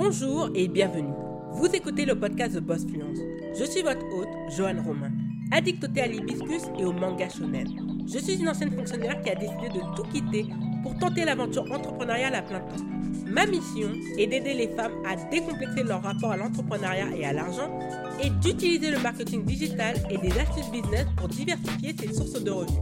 [0.00, 1.12] Bonjour et bienvenue.
[1.54, 3.18] Vous écoutez le podcast de Boss Fluence.
[3.58, 5.10] Je suis votre hôte, Joanne Romain,
[5.50, 7.66] addictée à l'hibiscus et au manga shonen.
[8.06, 10.46] Je suis une ancienne fonctionnaire qui a décidé de tout quitter
[10.84, 12.84] pour tenter l'aventure entrepreneuriale à plein temps.
[13.26, 17.76] Ma mission est d'aider les femmes à décomplexer leur rapport à l'entrepreneuriat et à l'argent
[18.22, 22.78] et d'utiliser le marketing digital et des astuces business pour diversifier ses sources de revenus.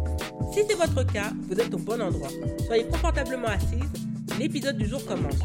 [0.53, 2.29] Si c'est votre cas, vous êtes au bon endroit.
[2.67, 3.91] Soyez confortablement assise,
[4.39, 5.41] l'épisode du jour commence.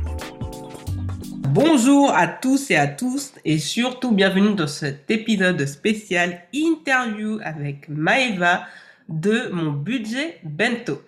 [1.50, 7.90] Bonjour à tous et à tous et surtout bienvenue dans cet épisode spécial interview avec
[7.90, 8.68] Maeva
[9.10, 11.02] de mon budget bento.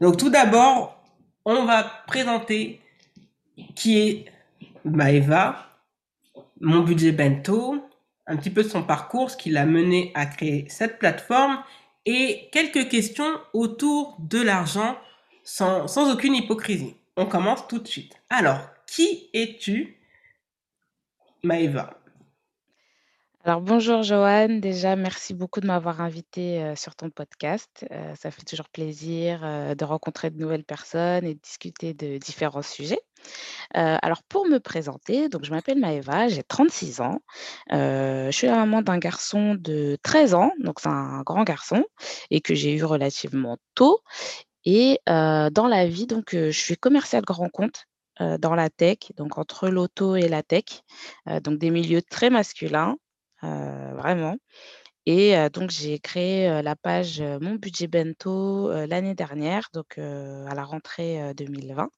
[0.00, 1.02] Donc tout d'abord,
[1.44, 2.80] on va présenter
[3.76, 4.24] qui est
[4.84, 5.70] Maeva,
[6.60, 7.76] mon budget bento,
[8.26, 11.62] un petit peu son parcours, ce qui l'a mené à créer cette plateforme
[12.04, 14.96] et quelques questions autour de l'argent
[15.44, 16.96] sans, sans aucune hypocrisie.
[17.16, 18.20] On commence tout de suite.
[18.28, 19.98] Alors, qui es-tu,
[21.42, 22.00] Maëva?
[23.46, 27.86] Alors bonjour Joanne, déjà merci beaucoup de m'avoir invité euh, sur ton podcast.
[27.92, 32.18] Euh, ça fait toujours plaisir euh, de rencontrer de nouvelles personnes et de discuter de
[32.18, 32.98] différents sujets.
[33.72, 37.20] alors pour me présenter, donc je m'appelle Maëva, j'ai 36 ans.
[37.70, 41.84] je suis la maman d'un garçon de 13 ans, donc c'est un grand garçon
[42.32, 44.00] et que j'ai eu relativement tôt.
[44.64, 47.86] Et dans la vie, donc je suis commerciale grand compte
[48.20, 50.64] dans la tech, donc entre l'auto et la tech,
[51.42, 52.96] donc des milieux très masculins
[53.42, 54.36] vraiment.
[55.08, 61.32] Et donc, j'ai créé la page Mon budget bento l'année dernière, donc à la rentrée
[61.34, 61.88] 2020.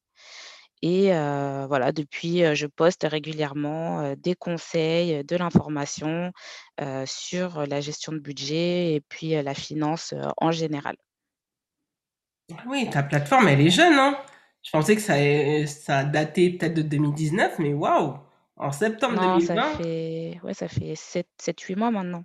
[0.81, 6.31] Et voilà, depuis, je poste régulièrement des conseils, de l'information
[7.05, 10.95] sur la gestion de budget et puis la finance en général.
[12.53, 14.17] Ah oui, ta plateforme, elle est jeune, hein
[14.63, 15.15] Je pensais que ça,
[15.67, 18.15] ça datait peut-être de 2019, mais waouh
[18.59, 22.23] en septembre Non, ça fait, ouais, ça fait 7-8 mois maintenant.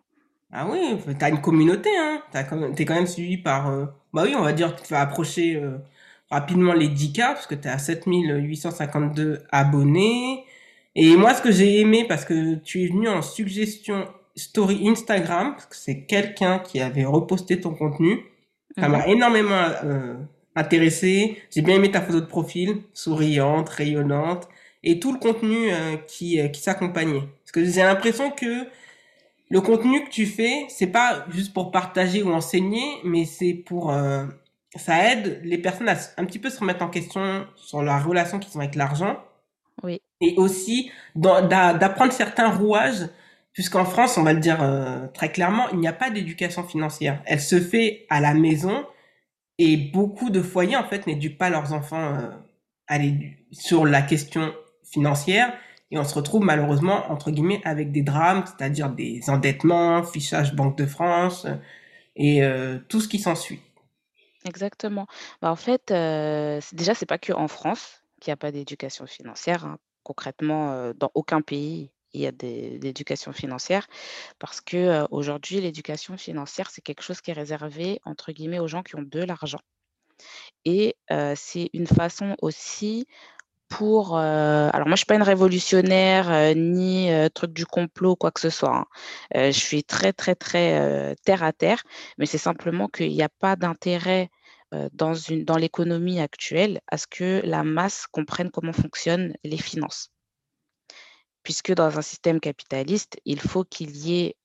[0.52, 2.22] Ah oui, t'as une communauté, hein.
[2.76, 3.70] T'es quand même suivi par.
[3.70, 5.78] Euh, bah oui, on va dire que tu vas approcher euh,
[6.30, 10.44] rapidement les 10K, parce que t'es à 7852 abonnés.
[10.94, 14.06] Et moi, ce que j'ai aimé, parce que tu es venu en suggestion
[14.36, 18.20] story Instagram, parce que c'est quelqu'un qui avait reposté ton contenu,
[18.78, 19.12] ça m'a mhm.
[19.12, 20.14] énormément euh,
[20.56, 21.42] intéressé.
[21.50, 24.48] J'ai bien aimé ta photo de profil, souriante, rayonnante
[24.84, 27.22] et tout le contenu euh, qui, euh, qui s'accompagnait.
[27.42, 28.66] Parce que j'ai l'impression que
[29.50, 33.92] le contenu que tu fais, c'est pas juste pour partager ou enseigner, mais c'est pour
[33.92, 34.24] euh,
[34.76, 38.38] ça aide les personnes à un petit peu se remettre en question sur la relation
[38.38, 39.16] qu'ils ont avec l'argent.
[39.82, 40.00] Oui.
[40.20, 43.08] Et aussi d'apprendre certains rouages,
[43.52, 44.58] puisqu'en France, on va le dire
[45.12, 47.20] très clairement, il n'y a pas d'éducation financière.
[47.26, 48.84] Elle se fait à la maison
[49.58, 52.18] et beaucoup de foyers en fait n'éduquent pas leurs enfants
[52.88, 52.98] à
[53.50, 54.52] sur la question
[54.84, 55.52] financière
[55.90, 60.76] et on se retrouve malheureusement entre guillemets avec des drames, c'est-à-dire des endettements, fichage Banque
[60.76, 61.46] de France
[62.16, 63.60] et euh, tout ce qui s'ensuit.
[64.46, 65.06] Exactement.
[65.40, 69.06] Bah, en fait, euh, déjà, c'est pas que en France qu'il n'y a pas d'éducation
[69.06, 69.64] financière.
[69.64, 69.78] Hein.
[70.02, 73.86] Concrètement, euh, dans aucun pays, il y a d'éducation financière
[74.38, 78.82] parce que aujourd'hui, l'éducation financière, c'est quelque chose qui est réservé, entre guillemets, aux gens
[78.82, 79.60] qui ont de l'argent.
[80.64, 80.96] Et
[81.34, 83.06] c'est une façon aussi
[83.68, 84.16] pour.
[84.16, 88.50] alors, moi, je ne suis pas une révolutionnaire ni truc du complot, quoi que ce
[88.50, 88.76] soit.
[88.76, 88.86] Hein.
[89.50, 91.82] je suis très, très, très terre à terre,
[92.18, 94.30] mais c'est simplement qu'il n'y a pas d'intérêt
[94.92, 95.14] dans,
[95.44, 100.13] dans l'économie actuelle à ce que la masse comprenne comment fonctionnent les finances.
[101.44, 104.36] Puisque dans un système capitaliste, il faut qu'il y ait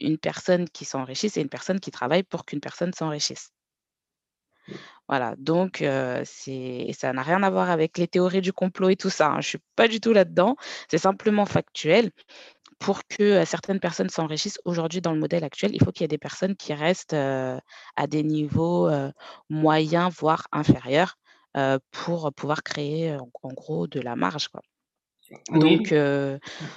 [0.00, 3.50] une personne qui s'enrichisse et une personne qui travaille pour qu'une personne s'enrichisse.
[5.08, 5.82] Voilà, donc
[6.24, 9.40] c'est ça n'a rien à voir avec les théories du complot et tout ça, hein.
[9.40, 10.56] Je suis pas du tout là-dedans.
[10.90, 12.10] C'est simplement factuel.
[12.78, 16.08] Pour que, certaines personnes s'enrichissent aujourd'hui dans le modèle actuel, il faut qu'il y ait
[16.08, 18.90] des personnes qui restent, à des niveaux,
[19.50, 21.16] moyens, voire inférieurs,
[21.92, 24.62] pour pouvoir créer, en gros de la marge, quoi.
[25.50, 25.92] Donc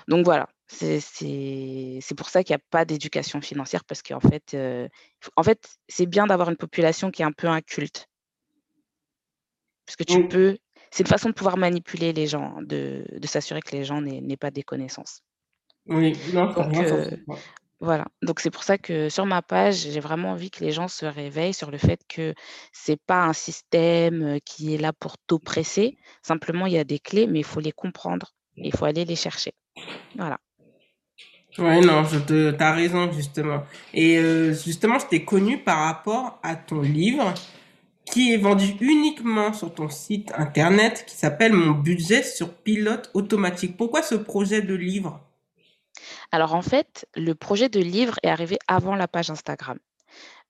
[0.08, 4.58] donc voilà, c'est pour ça qu'il n'y a pas d'éducation financière parce qu'en fait,
[5.36, 8.08] en fait, c'est bien d'avoir une population qui est un peu inculte.
[9.86, 10.58] Parce que tu peux
[10.92, 14.38] c'est une façon de pouvoir manipuler les gens, de de s'assurer que les gens n'aient
[14.38, 15.22] pas des connaissances.
[15.88, 16.76] Oui, non, Donc
[17.84, 20.88] voilà, donc c'est pour ça que sur ma page, j'ai vraiment envie que les gens
[20.88, 22.36] se réveillent sur le fait que
[22.72, 25.98] c'est pas un système, qui est là pour t'oppresser.
[26.22, 29.16] Simplement, il y a des clés, mais il faut les comprendre il faut aller les
[29.16, 29.54] chercher.
[30.16, 30.40] Voilà.
[31.58, 33.64] Ouais, non, te, as raison, justement.
[33.94, 37.34] Et euh, justement, je t'ai connu par rapport à ton livre
[38.06, 43.78] qui est vendu uniquement sur ton site internet qui s'appelle Mon budget sur pilote automatique.
[43.78, 45.22] Pourquoi ce projet de livre?
[46.32, 49.78] Alors en fait, le projet de livre est arrivé avant la page Instagram.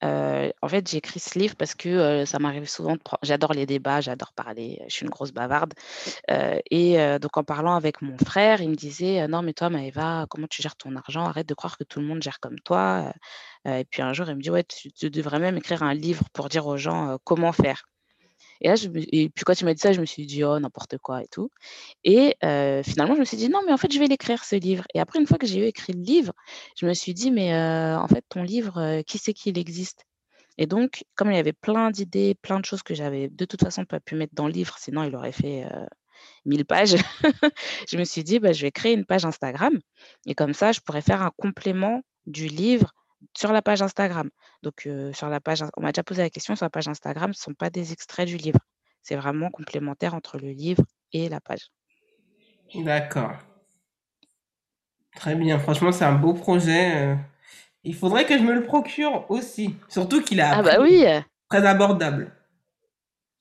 [0.03, 3.65] Euh, en fait, j'ai écrit ce livre parce que euh, ça m'arrive souvent J'adore les
[3.65, 5.73] débats, j'adore parler, je suis une grosse bavarde.
[6.29, 10.25] Euh, et donc, en parlant avec mon frère, il me disait Non, mais toi, Maëva,
[10.29, 11.25] comment tu gères ton argent?
[11.25, 13.13] Arrête de croire que tout le monde gère comme toi.
[13.65, 16.49] et puis un jour, il me dit Ouais, tu devrais même écrire un livre pour
[16.49, 17.90] dire aux gens comment faire.
[18.61, 18.75] Et là,
[19.11, 21.27] et puis quand tu m'as dit ça, je me suis dit, oh, n'importe quoi et
[21.27, 21.49] tout.
[22.03, 22.35] Et
[22.83, 24.85] finalement, je me suis dit, non, mais en fait, je vais l'écrire, ce livre.
[24.93, 26.33] Et après, une fois que j'ai eu écrit le livre,
[26.77, 30.05] je me suis dit, mais en fait, ton livre, qui sait qu'il existe?
[30.57, 33.63] Et donc, comme il y avait plein d'idées, plein de choses que j'avais de toute
[33.63, 35.65] façon pas pu mettre dans le livre, sinon il aurait fait
[36.45, 36.95] 1000 pages,
[37.89, 39.79] je me suis dit, bah, je vais créer une page Instagram.
[40.27, 42.93] Et comme ça, je pourrais faire un complément du livre
[43.35, 44.29] sur la page Instagram.
[44.63, 47.39] Donc, sur la page, on m'a déjà posé la question sur la page Instagram, ce
[47.39, 48.59] ne sont pas des extraits du livre.
[49.01, 51.71] C'est vraiment complémentaire entre le livre et la page.
[52.75, 53.33] D'accord.
[55.15, 55.59] Très bien.
[55.59, 57.17] Franchement, c'est un beau projet.
[57.83, 59.75] Il faudrait que je me le procure aussi.
[59.89, 61.03] Surtout qu'il a ah bah oui.
[61.49, 62.31] très abordable.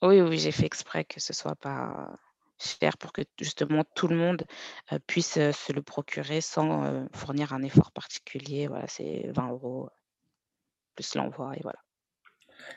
[0.03, 2.19] Oui, oui, j'ai fait exprès que ce soit pas
[2.61, 4.45] cher pour que justement tout le monde
[5.07, 8.67] puisse se le procurer sans fournir un effort particulier.
[8.69, 9.89] Voilà, c'est 20 euros
[10.95, 11.79] plus l'envoi et voilà.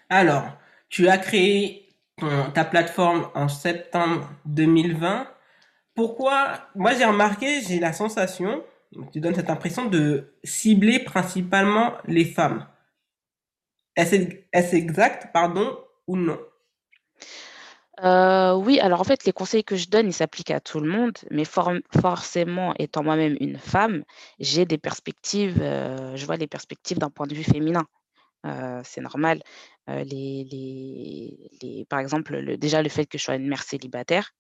[0.10, 0.46] Alors,
[0.90, 1.90] tu as créé
[2.54, 5.28] ta plateforme en septembre 2020.
[5.96, 8.64] Pourquoi Moi, j'ai remarqué, j'ai la sensation,
[9.12, 12.68] tu donnes cette impression de cibler principalement les femmes.
[13.96, 15.78] Est-ce exact, pardon,
[16.08, 16.40] ou non?
[18.02, 20.90] Euh, oui, alors en fait, les conseils que je donne, ils s'appliquent à tout le
[20.90, 24.04] monde, mais forcément, étant moi-même une femme,
[24.40, 27.86] j'ai des perspectives, euh, je vois les perspectives d'un point de vue féminin.
[28.46, 29.42] Euh, c'est normal.
[29.88, 30.44] les,
[31.62, 34.34] les, par exemple, déjà le fait que je sois une mère célibataire,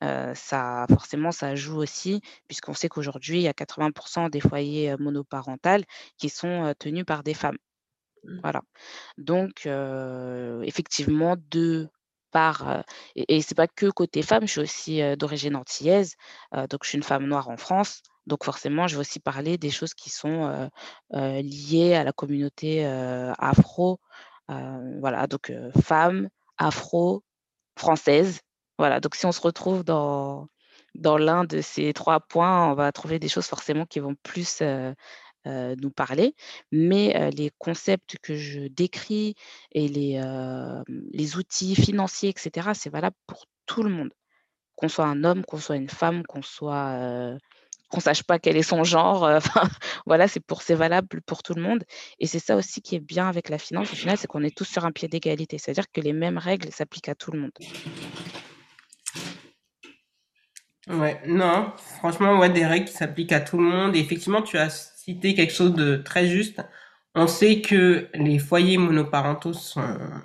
[0.00, 5.84] ça, forcément, ça joue aussi, puisqu'on sait qu'aujourd'hui, il y a 80% des foyers monoparentaux
[6.16, 7.58] qui sont tenus par des femmes.
[8.24, 8.40] Mmh.
[8.42, 8.62] Voilà.
[9.18, 9.68] Donc,
[10.64, 11.90] effectivement, de
[13.14, 16.14] et, et c'est pas que côté femme, je suis aussi d'origine antillaise,
[16.52, 18.02] donc je suis une femme noire en France.
[18.26, 20.70] Donc forcément, je vais aussi parler des choses qui sont
[21.12, 22.84] liées à la communauté
[23.38, 24.00] afro.
[24.48, 25.52] voilà, donc
[25.82, 26.28] femme,
[26.58, 27.22] afro,
[27.78, 28.40] française.
[28.78, 30.48] Voilà, donc si on se retrouve dans,
[30.94, 34.62] dans l'un de ces trois points, on va trouver des choses forcément qui vont plus
[35.46, 36.34] nous parler,
[36.72, 39.34] mais euh, les concepts que je décris
[39.72, 40.82] et les, euh,
[41.12, 44.10] les outils financiers, etc., c'est valable pour tout le monde.
[44.76, 47.36] Qu'on soit un homme, qu'on soit une femme, qu'on soit
[47.88, 49.28] qu'on sache pas quel est son genre.
[50.06, 51.82] voilà, c'est pour c'est valable pour tout le monde.
[52.20, 53.92] Et c'est ça aussi qui est bien avec la finance.
[53.92, 55.58] Au final, c'est qu'on est tous sur un pied d'égalité.
[55.58, 57.52] C'est-à-dire que les mêmes règles s'appliquent à tout le monde.
[60.88, 63.94] Ouais, non, franchement, ouais, des règles qui s'appliquent à tout le monde.
[63.94, 66.60] Et effectivement, tu as quelque chose de très juste.
[67.14, 69.82] On sait que les foyers monoparentaux sont,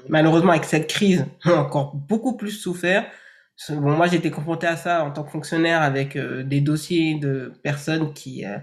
[0.10, 3.06] malheureusement, avec cette crise, ont encore beaucoup plus souffert.
[3.70, 7.54] Bon, moi, été confronté à ça en tant que fonctionnaire avec euh, des dossiers de
[7.64, 8.58] personnes qui, euh,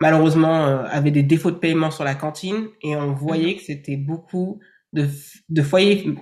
[0.00, 3.96] malheureusement, euh, avaient des défauts de paiement sur la cantine et on voyait que c'était
[3.96, 4.60] beaucoup
[4.92, 5.08] de,
[5.48, 6.14] de foyers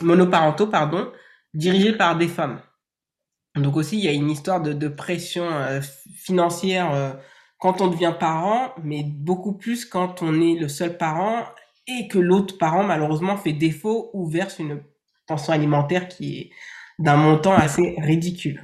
[0.00, 1.12] monoparentaux, pardon,
[1.54, 2.60] dirigés par des femmes.
[3.56, 5.46] Donc aussi, il y a une histoire de, pression
[6.14, 7.18] financière
[7.58, 11.44] quand on devient parent, mais beaucoup plus quand on est le seul parent
[11.86, 14.82] et que l'autre parent malheureusement fait défaut ou verse une
[15.26, 16.50] pension alimentaire qui est
[16.98, 18.62] d'un montant assez ridicule.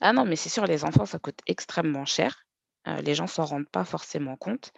[0.00, 2.43] Ah non, mais c'est sûr, les enfants, ça coûte extrêmement cher.
[2.88, 4.72] Euh, les gens s'en rendent pas forcément compte.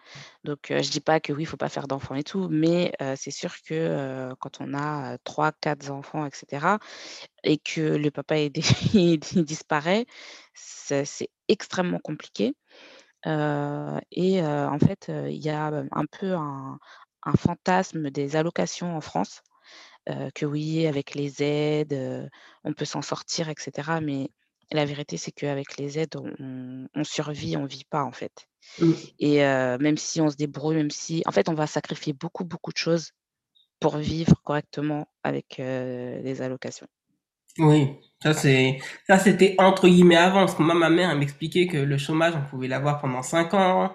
[0.45, 2.93] Donc, euh, je dis pas que oui, il faut pas faire d'enfants et tout, mais
[3.03, 6.79] euh, c'est sûr que quand on a trois, quatre enfants, etc.,
[7.45, 8.51] et que le papa est,
[9.37, 10.07] disparaît,
[10.55, 12.55] c'est extrêmement compliqué
[13.25, 16.79] et en fait, il y a un peu un
[17.37, 19.43] fantasme des allocations en France,
[20.35, 22.31] que oui, avec les aides,
[22.65, 24.01] on peut s'en sortir etc.
[24.01, 24.31] mais
[24.73, 28.49] la vérité, c'est qu'avec les aides, on survit, on vit pas, en fait
[28.81, 28.93] mmh.
[29.21, 32.73] et même si on se débrouille, même si en fait, on va sacrifier beaucoup, beaucoup
[32.73, 33.13] de choses
[33.79, 36.89] pour vivre correctement avec, les allocations.
[37.59, 37.89] Oui,
[38.23, 40.41] ça c'est ça c'était entre guillemets avant.
[40.41, 43.95] Parce que moi, ma mère m'expliquait que le chômage, on pouvait l'avoir pendant cinq ans,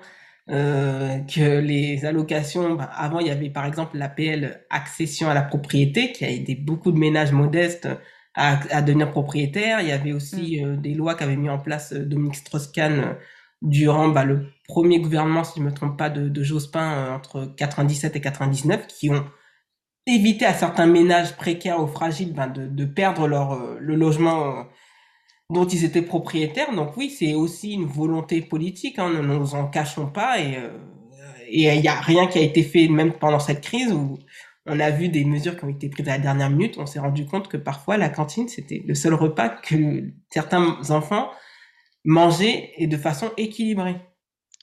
[0.50, 5.44] euh, que les allocations, bah, avant il y avait par exemple l'APL accession à la
[5.44, 7.88] propriété, qui a aidé beaucoup de ménages modestes
[8.36, 9.82] à, à devenir propriétaires.
[9.82, 10.66] Il y avait aussi mm.
[10.66, 13.16] euh, des lois qu'avait mis en place euh, Dominique Strauss-Kahn
[13.62, 18.16] durant bah, le premier gouvernement, si je me trompe pas, de, de Jospin entre 97
[18.16, 19.26] et 99, qui ont
[20.08, 24.60] éviter à certains ménages précaires ou fragiles ben, de, de perdre leur, euh, le logement
[24.60, 24.64] euh,
[25.50, 26.74] dont ils étaient propriétaires.
[26.74, 30.40] Donc oui, c'est aussi une volonté politique, hein, ne nous en cachons pas.
[30.40, 30.70] Et euh,
[31.54, 34.18] et il n'y a rien qui a été fait même pendant cette crise où
[34.66, 36.78] on a vu des mesures qui ont été prises à la dernière minute.
[36.78, 41.32] On s'est rendu compte que parfois la cantine, c'était le seul repas que certains enfants
[42.06, 44.02] mangeaient et de façon équilibrée.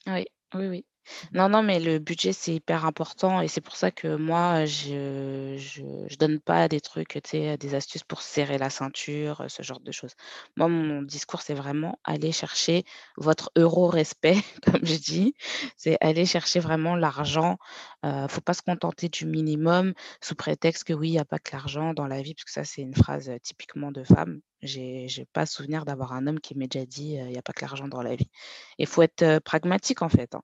[0.07, 0.25] Oui,
[0.55, 0.85] oui, oui.
[1.33, 5.55] Non, non, mais le budget, c'est hyper important et c'est pour ça que moi, je
[5.57, 9.63] je je donne pas des trucs, tu sais, des astuces pour serrer la ceinture, ce
[9.63, 10.13] genre de choses.
[10.57, 12.83] Moi, mon discours, c'est vraiment aller chercher
[13.17, 15.33] votre euro respect, comme je dis.
[15.77, 17.57] C'est aller chercher vraiment l'argent.
[18.05, 21.39] Heu, faut pas se contenter du minimum sous prétexte que oui, il y a pas
[21.39, 24.41] que l'argent dans la vie, parce que ça, c'est une phrase, typiquement de femme.
[24.61, 27.53] J'ai j'ai pas souvenir d'avoir un homme qui m'ait déjà dit, «Il y a pas
[27.53, 28.29] que l'argent dans la vie».
[28.77, 30.41] Il faut être, pragmatique, en fait, hein.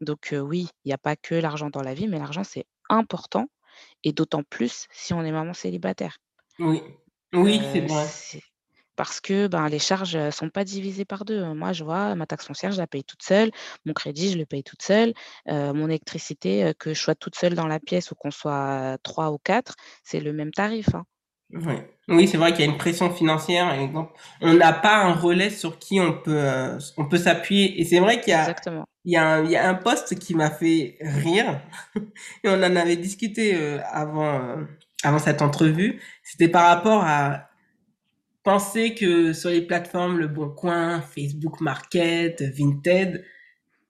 [0.00, 3.46] Donc oui, il y a pas que l'argent dans la vie, mais l'argent, c'est important
[4.04, 6.18] et d'autant plus si on est maman célibataire.
[6.58, 6.82] Oui,
[7.34, 8.10] oui, c'est vrai.
[8.96, 11.52] parce que, ben, les charges, heu, sont pas divisées par 2.
[11.54, 13.50] Moi, je vois ma taxe foncière, je la paye toute seule,
[13.84, 15.12] mon crédit, je le paye toute seule,
[15.46, 19.38] mon électricité, que je sois toute seule dans la pièce ou qu'on soit 3 ou
[19.38, 21.04] 4, c'est le même tarif, hein.
[21.52, 21.74] Oui,
[22.08, 23.88] oui, c'est vrai qu'il y a une pression financière et
[24.40, 27.80] on n'a pas un relais sur qui on peut euh, on peut s'appuyer.
[27.80, 28.54] Et c'est vrai qu'il y a
[29.04, 31.60] il y a un, il y a un poste qui m'a fait rire.
[32.44, 34.64] Et on en avait discuté euh, avant euh,
[35.04, 37.48] avant cette entrevue, c'était par rapport à
[38.42, 43.24] penser que sur les plateformes Le Bon Coin, Facebook Market, Vinted,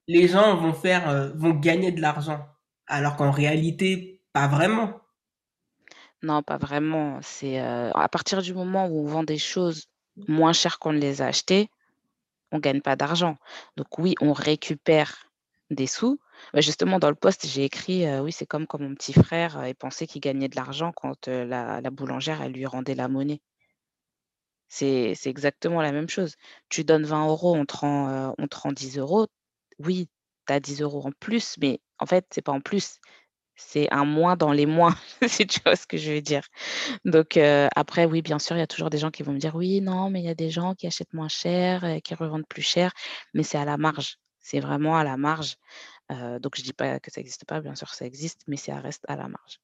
[0.08, 2.46] les gens vont faire vont gagner de l'argent.
[2.86, 5.00] Alors qu'en réalité pas vraiment.
[6.23, 7.20] Non, pas vraiment.
[7.23, 9.85] C'est, heu, à partir du moment où on vend des choses
[10.28, 11.68] moins chères qu'on ne les a achetées,
[12.52, 13.37] on gagne pas d'argent.
[13.76, 15.30] Donc oui, on récupère
[15.70, 16.20] des sous.
[16.54, 19.66] Bah, justement dans le post, j'ai écrit, heu: «Oui, c'est comme quand mon petit frère,
[19.68, 23.08] il pensait qu'il gagnait de l'argent quand, heu, la la boulangère, elle lui rendait la
[23.08, 23.40] monnaie».
[24.70, 26.35] C'est exactement la même chose.
[26.68, 29.28] Tu donnes 20 euros, on te rend, heu, on te rend 10 €.
[29.78, 30.08] Oui,
[30.46, 32.99] tu as 10 € en plus, mais en fait, c'est pas en plus,
[33.56, 34.94] c'est un moins dans les moins,
[35.28, 36.42] si tu ce que je veux dire?
[37.04, 39.38] Donc heu, après oui, bien sûr, il y a toujours des gens qui vont me
[39.38, 42.14] dire: «Oui, non, mais il y a des gens qui achètent moins cher, heu, qui
[42.14, 42.92] revendent plus cher»,
[43.34, 44.18] mais c'est à la marge.
[44.40, 45.56] C'est vraiment à la marge.
[46.12, 48.80] Heu, donc je dis pas que ça existe pas, bien sûr ça existe, mais ça
[48.80, 49.60] reste à la marge.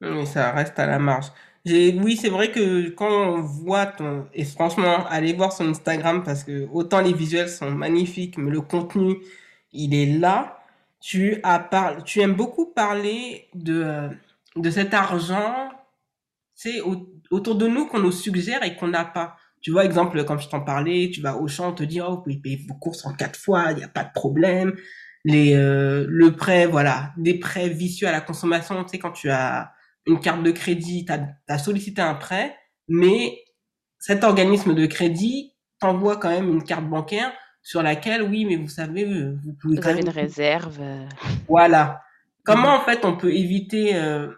[0.00, 1.26] Oui, ça reste à la marge.
[1.64, 6.42] Oui, c'est vrai que quand on voit ton, et franchement, allez voir son Instagram parce
[6.42, 9.18] que autant les visuels sont magnifiques, mais le contenu,
[9.72, 10.58] il est là.
[11.02, 12.04] Tu as par...
[12.04, 14.08] tu aimes beaucoup parler de,
[14.56, 15.68] de cet argent,
[16.54, 16.80] c'est
[17.30, 19.36] autour de nous qu'on nous suggère et qu'on n'a pas.
[19.60, 22.10] Tu vois, exemple, comme je t'en parlais, tu vas au champ, on te dit, oh,
[22.10, 24.74] vous pouvez payer vos courses en quatre fois, il n'y a pas de problème.
[25.24, 29.30] Les, euh, le prêt, voilà, des prêts vicieux à la consommation, tu sais, quand tu
[29.30, 29.72] as
[30.06, 31.12] une carte de crédit, tu
[31.48, 32.56] as, sollicité un prêt,
[32.88, 33.38] mais
[33.98, 37.32] cet organisme de crédit t'envoie quand même une carte bancaire
[37.62, 40.06] sur laquelle, oui, mais vous savez, vous pouvez Vous quand avez même...
[40.06, 41.06] une réserve, heu
[41.48, 41.84] Voilà.
[41.84, 41.98] mmh
[42.44, 43.94] Comment, en fait, on peut éviter...
[43.94, 44.28] Euh,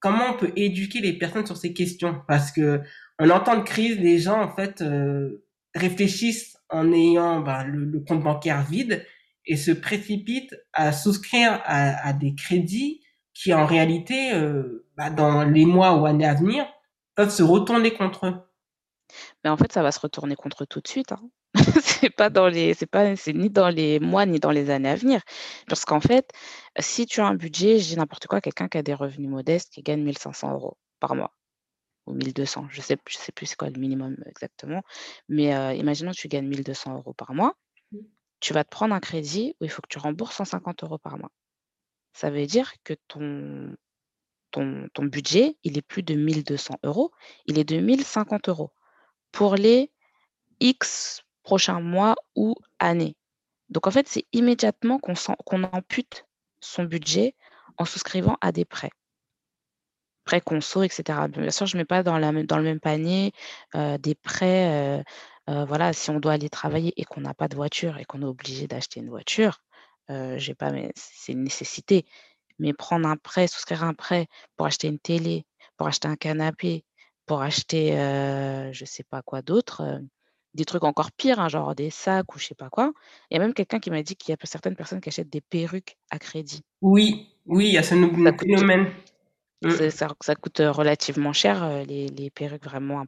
[0.00, 2.22] comment on peut éduquer les personnes sur ces questions?
[2.26, 2.80] Parce que
[3.18, 7.84] en en temps de crise, les gens, en fait, euh, réfléchissent en ayant ben, le,
[7.84, 9.06] le, compte bancaire vide
[9.46, 13.02] et se précipitent à souscrire à, à des crédits
[13.34, 16.66] qui en réalité, euh, bah, dans les mois ou années à venir,
[17.14, 18.36] peuvent se retourner contre eux.
[19.44, 21.20] Mais en fait, ça va se retourner contre eux tout de suite, hein.
[21.82, 24.88] C'est pas dans les c'est pas c'est ni dans les mois, ni dans les années
[24.88, 25.20] à venir.
[25.68, 26.30] Parce qu'en fait,
[26.78, 29.82] si tu as un budget, dis n'importe quoi, quelqu'un qui a des revenus modestes, qui
[29.82, 31.32] gagne 1 500 € par mois
[32.06, 34.82] ou 1 200, je sais je sais plus c'est quoi le minimum exactement.
[35.28, 37.54] Mais, heu, imaginons que tu gagnes 1 200 € par mois,
[38.40, 41.18] tu vas te prendre un crédit où il faut que tu rembourses 150 € par
[41.18, 41.30] mois.
[42.14, 43.74] Ça veut dire que ton
[44.52, 47.12] ton ton budget, il est plus de 1 200 €,
[47.46, 48.70] il est de 1 050 €
[49.32, 49.92] pour les
[50.60, 53.16] X prochains mois ou années.
[53.70, 56.26] Donc en fait, c'est immédiatement qu'on ampute
[56.60, 57.34] son budget
[57.78, 58.90] en souscrivant à des prêts.
[60.24, 61.26] Prêts conso et cetera.
[61.28, 63.32] Bien sûr, je mets pas dans le même panier,
[63.74, 65.02] heu, des prêts, heu
[65.48, 68.22] heu, voilà, si on doit aller travailler et qu'on n'a pas de voiture et qu'on
[68.22, 69.60] est obligé d'acheter une voiture,
[70.06, 72.06] pas c'est une nécessité.
[72.60, 75.44] Mais prendre un prêt, souscrire un prêt pour acheter une télé,
[75.76, 76.84] pour acheter un canapé,
[77.26, 77.92] pour acheter,
[78.72, 80.00] je sais pas quoi d'autre,
[80.54, 82.92] des trucs encore pires, hein, genre des sacs ou je sais pas quoi.
[83.30, 85.30] Il y a même quelqu'un qui m'a dit qu'il y a certaines personnes qui achètent
[85.30, 86.62] des perruques à crédit.
[86.80, 88.88] Oui, oui, il y a ce Ça nouveau coûte phénomène.
[89.62, 89.70] Mm.
[89.70, 93.04] c'est ça ça coûte, relativement cher, heu, les les perruques vraiment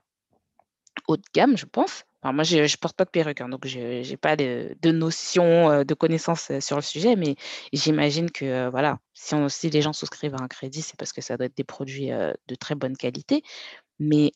[1.09, 2.05] haut de gamme, je pense.
[2.23, 4.91] Enfin, moi, je ne porte pas de perruque, hein, donc je n'ai pas de, de,
[4.93, 7.37] notion, euh, de connaissances euh, sur le sujet, mais
[7.75, 11.13] j'imagine que euh, voilà, si, on, si les gens souscrivent à un crédit, c'est parce
[11.13, 13.43] que ça doit être des produits de très bonne qualité.
[13.99, 14.33] Mais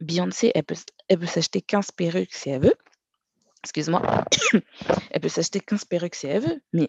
[0.00, 0.76] Beyoncé, elle peut,
[1.08, 2.74] elle peut s'acheter 15 perruques si elle veut.
[3.62, 4.02] Excuse-moi.
[5.10, 6.88] elle peut s'acheter 15 perruques si elle veut, mais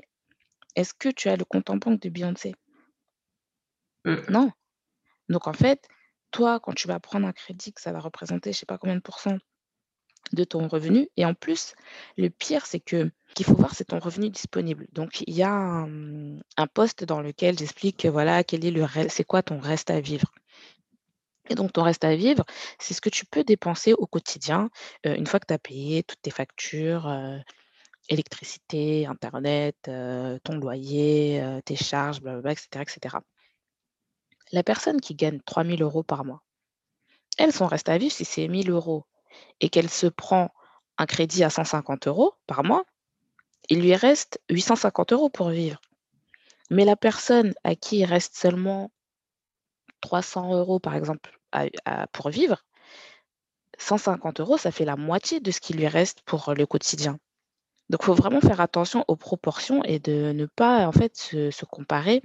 [0.75, 2.53] est-ce que tu as le compte en banque de Beyoncé?
[4.03, 4.15] Mmh.
[4.29, 4.51] Non.
[5.29, 5.87] Donc en fait,
[6.31, 8.77] toi, quand tu vas prendre un crédit, que ça va représenter je ne sais pas
[8.77, 9.37] combien de pourcents
[10.33, 11.09] de ton revenu.
[11.17, 11.75] Et en plus,
[12.17, 14.87] le pire, c'est que qu'il faut voir, c'est ton revenu disponible.
[14.93, 19.43] Donc, il y a un, poste dans lequel j'explique, voilà, quel est le c'est quoi
[19.43, 20.31] ton reste à vivre.
[21.49, 22.43] Et donc, ton reste à vivre,
[22.79, 24.69] c'est ce que tu peux dépenser au quotidien
[25.03, 27.11] une fois que tu as payé toutes tes factures,
[28.09, 33.17] électricité, Internet, ton loyer, tes charges, blablabla, etc., etc.
[34.51, 36.41] La personne qui gagne 3 000 euros par mois,
[37.37, 39.05] elle, son reste à vivre, si c'est 1 000 euros
[39.59, 40.51] et qu'elle se prend
[40.97, 42.85] un crédit à 150 euros par mois,
[43.69, 45.81] il lui reste 850 euros pour vivre.
[46.69, 48.91] Mais la personne à qui il reste seulement
[50.05, 51.39] 300 euros, par exemple,
[52.11, 52.63] pour vivre,
[53.79, 57.17] 150 euros, ça fait la moitié de ce qui lui reste pour le quotidien.
[57.89, 61.65] Donc, il faut vraiment faire attention aux proportions et de ne pas, en fait, se
[61.65, 62.21] comparer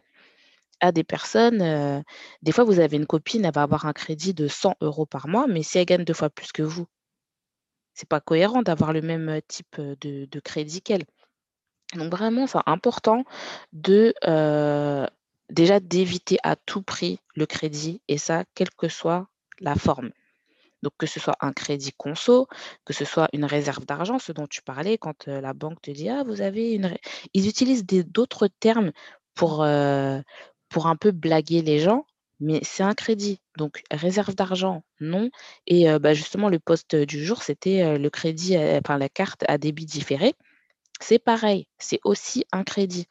[0.81, 2.01] à des personnes, euh,
[2.43, 5.29] des fois, vous avez une copine, elle va avoir un crédit de 100 euros par
[5.29, 6.87] mois, mais si elle gagne deux fois plus que vous,
[7.95, 11.05] c'est pas cohérent d'avoir le même euh, type euh, de, crédit qu'elle.
[11.95, 13.25] Donc vraiment, c'est important
[13.73, 14.15] de
[15.51, 19.29] déjà d'éviter à tout prix le crédit, et ça, quelle que soit
[19.61, 20.11] la forme.
[20.83, 22.49] Donc que ce soit un crédit conso,
[22.87, 26.09] que ce soit une réserve d'argent, ce dont tu parlais quand la banque te dit
[26.09, 26.97] ah vous avez une,
[27.35, 28.93] ils utilisent d'autres termes
[29.35, 29.67] pour
[30.71, 32.07] pour un peu blaguer les gens,
[32.39, 33.41] mais c'est un crédit.
[33.59, 35.31] Donc, réserve d'argent, non.
[35.67, 39.85] Et bah, justement, le poste du jour, c'était le crédit, enfin la carte à débit
[39.85, 40.33] différé.
[41.01, 43.07] C'est pareil, c'est aussi un crédit.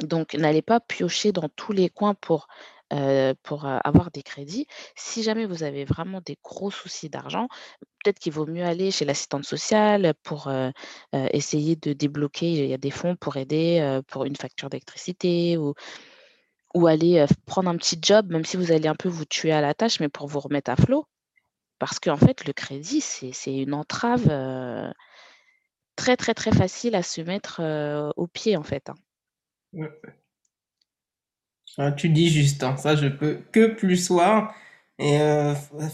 [0.00, 2.48] Donc, n'allez pas piocher dans tous les coins pour,
[2.90, 4.66] avoir des crédits.
[4.96, 7.48] Si jamais vous avez vraiment des gros soucis d'argent,
[8.02, 10.50] peut-être qu'il vaut mieux aller chez l'assistante sociale pour
[11.12, 12.52] essayer de débloquer.
[12.52, 15.74] Il y a des fonds pour aider pour une facture d'électricité ou
[16.74, 19.60] ou aller prendre un petit job, même si vous allez un peu vous tuer à
[19.60, 21.06] la tâche, mais pour vous remettre à flot.
[21.78, 24.26] Parce qu'en fait, le crédit, c'est une entrave
[25.96, 27.60] très, très, très facile à se mettre
[28.16, 28.90] au pied, en fait.
[28.90, 28.94] Hein.
[31.76, 34.54] Ah, tu dis juste, hein, ça je peux que plus soir.
[34.98, 35.18] Et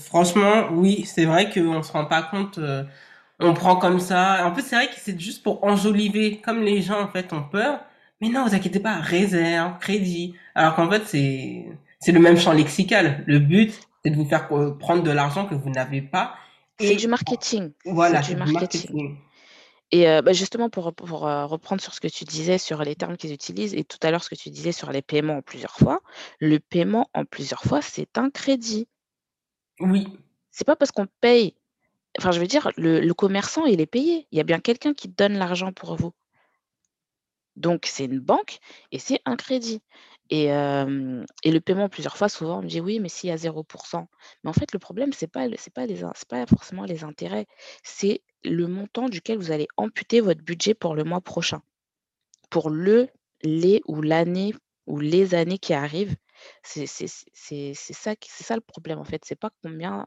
[0.05, 2.61] franchement, oui, c'est vrai qu'on ne se rend pas compte,
[3.39, 4.47] on prend comme ça.
[4.47, 7.43] En plus, c'est vrai que c'est juste pour enjoliver, comme les gens en fait ont
[7.43, 7.81] peur.
[8.21, 10.35] Mais non, vous inquiétez pas, réserve, crédit.
[10.55, 11.65] Alors qu'en fait, c'est,
[12.01, 13.25] c'est le même champ lexical.
[13.27, 16.35] Le but, c'est de vous faire prendre de l'argent que vous n'avez pas.
[16.79, 17.73] C'est du marketing.
[17.87, 19.17] Voilà, c'est du marketing.
[19.93, 22.95] Et euh, bah, justement, pour, pour euh, reprendre sur ce que tu disais sur les
[22.95, 25.43] termes qu'ils utilisent, et tout à l'heure ce que tu disais sur les paiements en
[25.43, 26.01] plusieurs fois,
[26.39, 28.87] le paiement en plusieurs fois, c'est un crédit.
[29.81, 30.07] Oui.
[30.51, 31.55] C'est pas parce qu'on paye.
[32.19, 34.27] Enfin, je veux dire, le, le commerçant, il est payé.
[34.31, 36.13] Il y a bien quelqu'un qui donne l'argent pour vous.
[37.57, 38.59] Donc, c'est une banque
[38.93, 39.83] et c'est un crédit.
[40.31, 44.07] Et, le paiement plusieurs fois, souvent, on me dit oui, mais s'il y a 0%.
[44.45, 45.87] Mais en fait, le problème, ce n'est pas, pas,
[46.29, 47.47] pas forcément les intérêts,
[47.83, 51.63] c'est le montant duquel vous allez amputer votre budget pour le mois prochain.
[52.49, 53.09] Pour le,
[53.43, 54.55] les ou l'année
[54.87, 56.17] ou les années qui arrivent.
[56.63, 59.25] C'est ça, ça le problème, en fait.
[59.25, 60.07] C'est pas combien.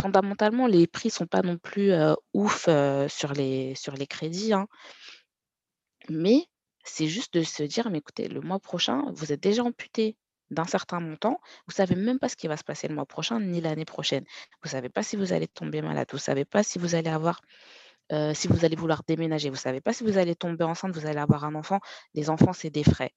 [0.00, 1.92] Fondamentalement, les prix ne sont pas non plus
[2.32, 2.68] ouf
[3.08, 4.54] sur, les, sur les crédits.
[4.54, 4.66] Hein.
[6.08, 6.46] Mais
[6.84, 10.16] c'est juste de se dire: «Mais écoutez, le mois prochain, vous êtes déjà amputé
[10.50, 11.40] d'un certain montant.
[11.66, 14.24] Vous savez même pas ce qui va se passer le mois prochain, ni l'année prochaine.
[14.62, 16.08] Vous savez pas si vous allez tomber malade.
[16.12, 17.40] Vous savez pas si vous allez avoir,
[18.34, 19.48] si vous allez vouloir déménager.
[19.50, 21.80] Vous savez pas si vous allez tomber enceinte, vous allez avoir un enfant.
[22.14, 23.12] Les enfants, c'est des frais.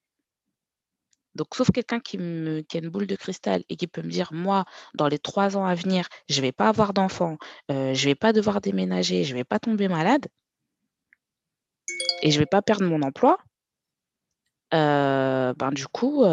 [1.36, 4.64] Donc sauf quelqu'un qui a une boule de cristal et qui peut me dire: «Moi,
[4.94, 7.38] dans les trois ans à venir, je vais pas avoir d'enfant,
[7.70, 10.28] je je vais pas devoir déménager, je vais pas tomber malade»
[12.22, 13.38] et je vais pas perdre mon emploi.
[14.76, 16.24] Ben, du coup,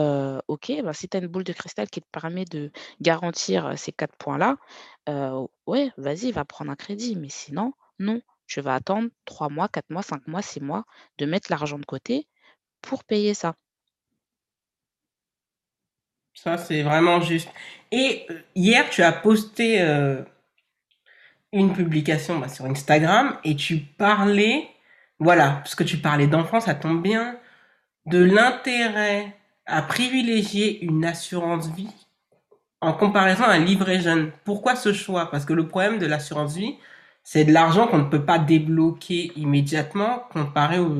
[0.49, 3.93] OK, ben, si tu as une boule de cristal qui te permet de garantir, ces
[3.93, 4.57] quatre points-là,
[5.67, 7.17] ouais, vas-y, va prendre un crédit.
[7.17, 10.85] Mais sinon, non, tu vas attendre trois mois, quatre mois, cinq mois, six mois
[11.19, 12.27] de mettre l'argent de côté
[12.81, 13.55] pour payer ça.
[16.35, 17.49] Ça, c'est vraiment juste.
[17.91, 19.81] Et hier, tu as posté,
[21.53, 24.69] une publication, bah, sur Instagram et tu parlais
[25.19, 27.39] voilà, parce que tu parlais d'enfants, ça tombe bien,
[28.07, 29.37] de l'intérêt
[29.67, 31.89] à privilégier une assurance vie
[32.81, 34.33] en comparaison à un livret jeune.
[34.45, 35.31] Pourquoi ce choix?
[35.31, 36.77] Parce que le problème de l'assurance vie,
[37.23, 40.93] c'est de l'argent qu'on ne peut pas débloquer immédiatement comparé, au,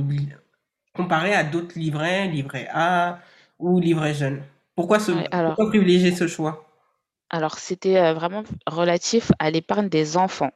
[0.95, 3.19] comparé à d'autres livrets, livret A
[3.59, 4.43] ou livret jeune.
[4.77, 6.69] Pourquoi, ce, Ouais, alors, pourquoi privilégier ce choix?
[7.31, 10.53] Alors c'était euh, vraiment relatif à l'épargne des enfants.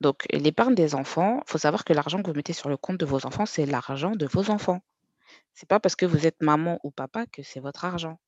[0.00, 2.98] Donc, l'épargne des enfants, il faut savoir que l'argent que vous mettez sur le compte
[2.98, 4.80] de vos enfants, c'est l'argent de vos enfants.
[5.54, 8.18] C'est pas parce que vous êtes maman ou papa que c'est votre argent.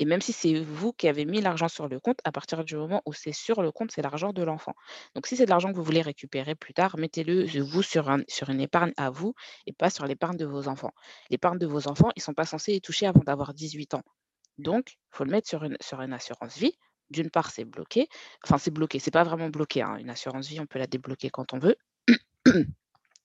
[0.00, 2.76] Et même si c'est vous qui avez mis l'argent sur le compte, à partir du
[2.76, 4.74] moment où c'est sur le compte, c'est l'argent de l'enfant.
[5.16, 8.20] Donc, si c'est de l'argent que vous voulez récupérer plus tard, mettez-le vous sur, un,
[8.28, 9.34] sur une épargne à vous
[9.66, 10.92] et pas sur l'épargne de vos enfants.
[11.30, 14.04] L'épargne de vos enfants, ils ne sont pas censés y toucher avant d'avoir 18 ans.
[14.58, 16.78] Donc, il faut le mettre sur une, sur une assurance vie.
[17.10, 18.08] D'une part, c'est bloqué.
[18.44, 19.00] Enfin, c'est bloqué.
[19.00, 19.82] C'est pas vraiment bloqué.
[19.82, 19.96] hein.
[19.96, 21.76] Une assurance vie, on peut la débloquer quand on veut.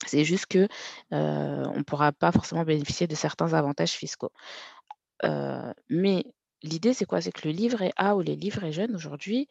[0.06, 0.68] C'est juste que
[1.14, 4.32] euh, on ne pourra pas forcément bénéficier de certains avantages fiscaux.
[5.24, 6.26] Euh, mais
[6.62, 7.22] l'idée, c'est quoi?
[7.22, 9.48] C'est que le livret A ou les livrets jeunes aujourd'hui,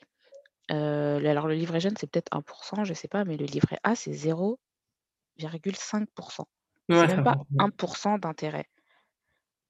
[0.70, 3.78] euh, alors le livret jeune, c'est peut-être 1%, je ne sais pas, mais le livret
[3.82, 6.46] A, c'est 0,5%.
[6.88, 7.66] Ouais, C'est même pas va.
[7.66, 8.66] 1% d'intérêt.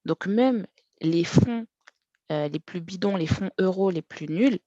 [0.04, 0.66] Donc même
[1.00, 1.66] les fonds
[2.30, 4.58] les plus bidons, les fonds euros les plus nuls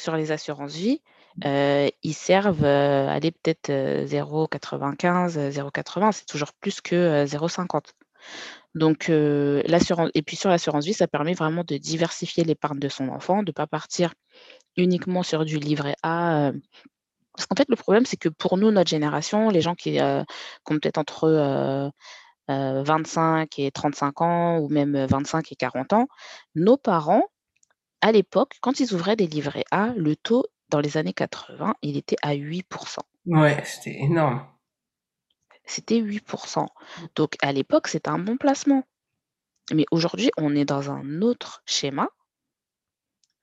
[0.00, 1.00] sur les assurances vie,
[1.44, 7.26] euh, ils servent, euh, allez, peut-être euh, 0,95, euh, 0,80, c'est toujours plus que euh,
[7.26, 7.92] 0,50.
[8.74, 12.88] Donc, euh, l'assurance, et puis sur l'assurance vie, ça permet vraiment de diversifier l'épargne de
[12.88, 14.14] son enfant, de ne pas partir
[14.76, 16.48] uniquement sur du livret A.
[16.48, 16.52] euh,
[17.36, 20.24] parce qu'en fait, le problème, c'est que pour nous, notre génération, les gens qui, euh,
[20.66, 21.88] qui ont peut-être entre euh,
[22.50, 26.08] euh, 25 et 35 ans, ou même 25 et 40 ans,
[26.56, 27.24] nos parents,
[28.00, 31.96] à l'époque, quand ils ouvraient des livrets A, le taux dans les années 80, il
[31.96, 32.98] était à 8%.
[33.26, 34.46] Ouais, c'était énorme.
[35.64, 36.66] C'était 8%.
[37.14, 38.84] Donc à l'époque, c'était un bon placement.
[39.72, 42.08] Mais aujourd'hui, on est dans un autre schéma,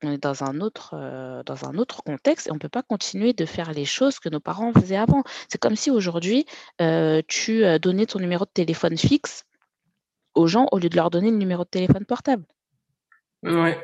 [0.02, 2.82] on est dans un autre, euh, dans un autre contexte et on ne peut pas
[2.82, 5.22] continuer de faire les choses que nos parents faisaient avant.
[5.48, 6.46] C'est comme si aujourd'hui,
[6.80, 9.44] euh, tu euh, donnais ton numéro de téléphone fixe
[10.34, 12.44] aux gens au lieu de leur donner le numéro de téléphone portable.
[13.42, 13.78] Ouais.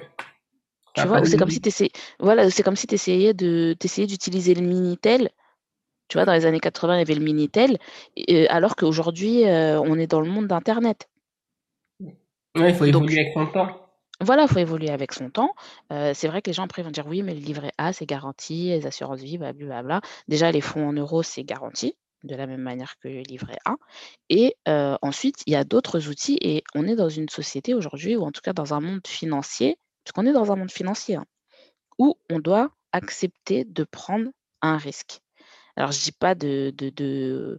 [0.95, 1.71] Tu T'as vois, ou c'est comme si tu
[2.21, 5.31] voilà, c'est comme si tu essayais de d'utiliser le Minitel.
[6.09, 7.79] Tu vois, dans les années 80, il y avait le Minitel,
[8.17, 11.09] et, euh, alors qu'aujourd'hui, euh, on est dans le monde d'Internet.
[12.55, 13.79] Ouais, il faut Donc, évoluer avec son temps.
[14.21, 15.55] Voilà, il faut évoluer avec son temps.
[15.93, 18.07] Euh, c'est vrai que les gens après vont dire oui, mais le livret A, c'est
[18.07, 20.01] garanti, les assurances vie, blablabla.
[20.29, 23.77] Déjà, les fonds en euros, c'est garanti, de la même manière que le livret A.
[24.29, 28.17] Et euh, ensuite, il y a d'autres outils, et on est dans une société aujourd'hui,
[28.17, 31.17] ou en tout cas dans un monde financier, parce qu'on est dans un monde financier,
[31.17, 31.27] hein,
[31.99, 34.31] où on doit accepter de prendre
[34.63, 35.21] un risque.
[35.77, 37.59] Alors, je dis pas de, de, de,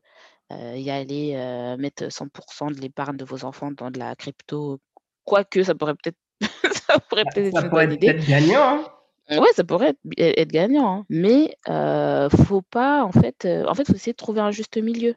[0.51, 4.79] euh, y aller euh, mettre 100% de l'épargne de vos enfants dans de la crypto,
[5.25, 6.17] quoique ça pourrait peut-être
[6.87, 8.13] ça pourrait peut-être être pourrait bonne être idée.
[8.13, 8.85] peut-être gagnant, hein.
[9.29, 11.05] Ouais, ça pourrait être, être gagnant, hein.
[11.09, 14.77] Mais euh, faut pas, en fait, euh, en fait, faut essayer de trouver un juste
[14.77, 15.15] milieu.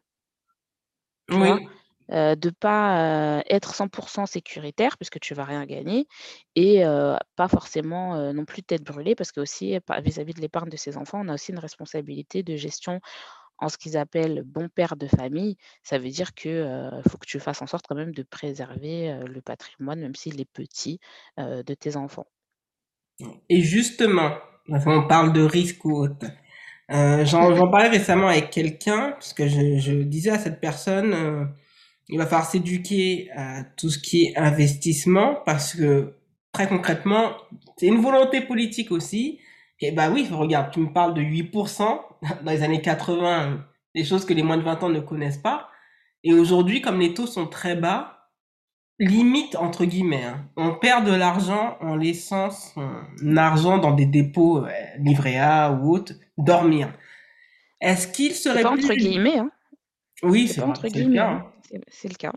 [1.31, 1.69] Oui.
[2.13, 6.07] Euh, de pas euh, être 100% sécuritaire puisque tu vas rien gagner
[6.55, 10.77] et euh, pas forcément non plus tête brûlée parce que aussi vis-à-vis de l'épargne de
[10.77, 13.01] ses enfants, on a aussi une responsabilité de gestion
[13.59, 15.57] en ce qu'ils appellent bon père de famille.
[15.83, 19.11] Ça veut dire que euh, faut que tu fasses en sorte quand même de préserver
[19.11, 21.01] euh, le patrimoine, même s'il est petit,
[21.39, 22.27] euh, de tes enfants.
[23.49, 24.37] Et justement,
[24.85, 26.27] qu'on parle de risque ou autre,
[26.89, 31.55] j'en parlais récemment avec quelqu'un, parce que je, je disais à cette personne,
[32.09, 36.15] il va falloir s'éduquer à tout ce qui est investissement, parce que
[36.53, 37.33] très concrètement,
[37.77, 39.41] c'est une volonté politique aussi.
[39.81, 42.01] Et bah oui, regarde, tu me parles de 8%
[42.45, 43.65] dans les années 80,
[43.95, 45.69] des choses que les moins de 20 ans ne connaissent pas.
[46.25, 48.17] Et aujourd'hui, comme les taux sont très bas,
[48.99, 54.65] limite entre guillemets, hein, on perd de l'argent en laissant son argent dans des dépôts
[54.65, 56.93] euh, livrés A ou autres dormir.
[57.81, 59.51] Est-ce qu'il serait pas plus entre guillemets, hein.
[60.23, 61.45] oui C'est entre guillemets, hein.
[61.89, 62.33] C'est le cas.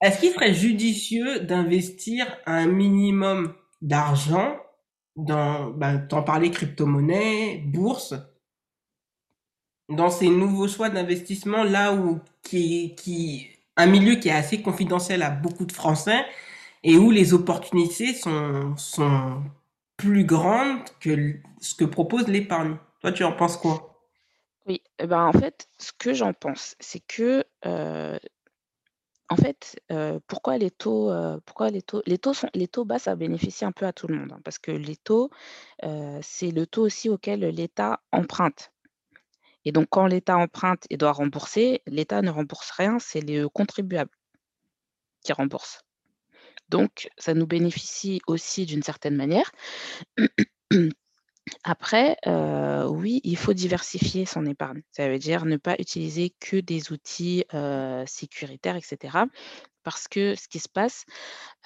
[0.00, 4.56] est-ce qu'il serait judicieux d'investir un minimum d'argent
[5.16, 8.14] dans ben, t'en parlais crypto-monnaie bourse
[9.88, 15.22] dans ces nouveaux choix d'investissement là où qui qui un milieu qui est assez confidentiel
[15.22, 16.24] à beaucoup de Français
[16.82, 19.42] et où les opportunités sont, sont
[19.96, 22.76] plus grandes que ce que propose l'épargne?
[23.00, 23.95] Toi, tu en penses quoi?
[24.98, 27.44] Eh ben, en fait, ce que j'en pense, c'est que,
[29.28, 29.80] en fait,
[30.26, 31.12] pourquoi les taux,
[31.44, 34.06] pourquoi les taux les taux sont les taux bas, ça bénéficie un peu à tout
[34.06, 35.30] le monde, hein, parce que les taux,
[36.22, 38.70] c'est le taux aussi auquel l'État emprunte
[39.66, 44.12] et donc quand l'État emprunte et doit rembourser, l'État ne rembourse rien, c'est les contribuables
[45.24, 45.82] qui remboursent.
[46.68, 49.50] Donc ça nous bénéficie aussi d'une certaine manière
[51.64, 54.82] Après, heu, oui, il faut diversifier son épargne.
[54.90, 59.26] Ça veut dire ne pas utiliser que des outils, heu, sécuritaires et cetera.
[59.84, 61.04] Parce que ce qui se passe,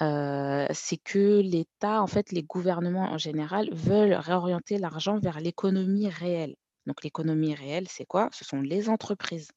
[0.01, 6.09] heu, c'est que l'État, en fait, les gouvernements en général veulent réorienter l'argent vers l'économie
[6.09, 6.55] réelle.
[6.87, 8.29] Donc l'économie réelle, c'est quoi?
[8.33, 9.49] Ce sont les entreprises.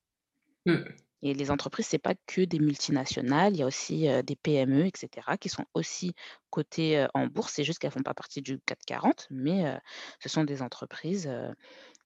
[0.66, 1.03] Mmh.
[1.26, 4.92] Et les entreprises, c'est pas que des multinationales, il y a aussi, des PME et
[4.94, 6.12] cetera qui sont aussi
[6.50, 7.54] cotées, en bourse.
[7.54, 9.80] C'est juste qu'elles font pas partie du CAC 40, mais
[10.20, 11.30] ce sont des entreprises,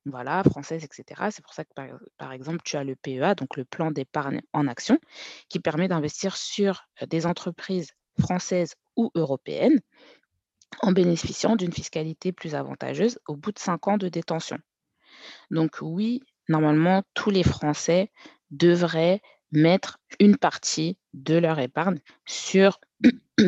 [0.07, 1.33] voilà, françaises et cetera.
[1.33, 4.40] C'est pour ça que par par exemple, tu as le PEA, donc le plan d'épargne
[4.52, 5.00] en action,
[5.48, 9.81] qui permet d'investir sur, des entreprises françaises ou européennes,
[10.81, 14.59] en bénéficiant d'une fiscalité plus avantageuse au bout de 5 ans de détention.
[15.50, 18.12] Donc oui, normalement, tous les Français
[18.50, 19.20] devraient
[19.52, 22.80] mettre une partie de leur épargne sur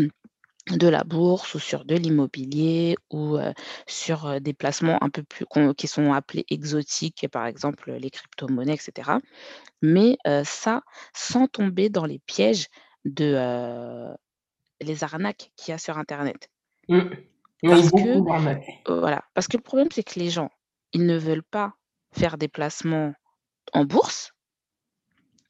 [0.70, 3.38] de la bourse ou sur de l'immobilier ou
[3.86, 5.44] sur, des placements un peu plus
[5.76, 9.20] qui sont appelés exotiques, par exemple, les cryptomonnaies et cetera.
[9.82, 10.82] Mais ça,
[11.12, 12.68] sans tomber dans les pièges
[13.04, 14.14] de,
[14.80, 16.50] les arnaques qu'il y a sur internet.
[16.88, 17.00] Mmh.
[17.62, 18.82] Oui, que d'arnaques.
[18.86, 20.50] voilà, parce que le problème, c'est que les gens,
[20.92, 21.74] ils ne veulent pas
[22.12, 23.12] faire des placements
[23.72, 24.32] en bourse.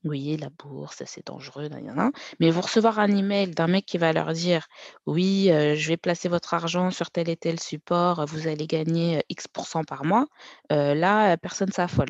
[0.04, 3.84] Oui, la bourse, c'est dangereux, na na na, mais vont recevoir un email d'un mec
[3.84, 4.66] qui va leur dire:
[5.04, 9.46] «Oui, je vais placer votre argent sur tel et tel support, vous allez gagner, X
[9.48, 10.26] % par mois».
[10.70, 12.08] Là, personne s'affole.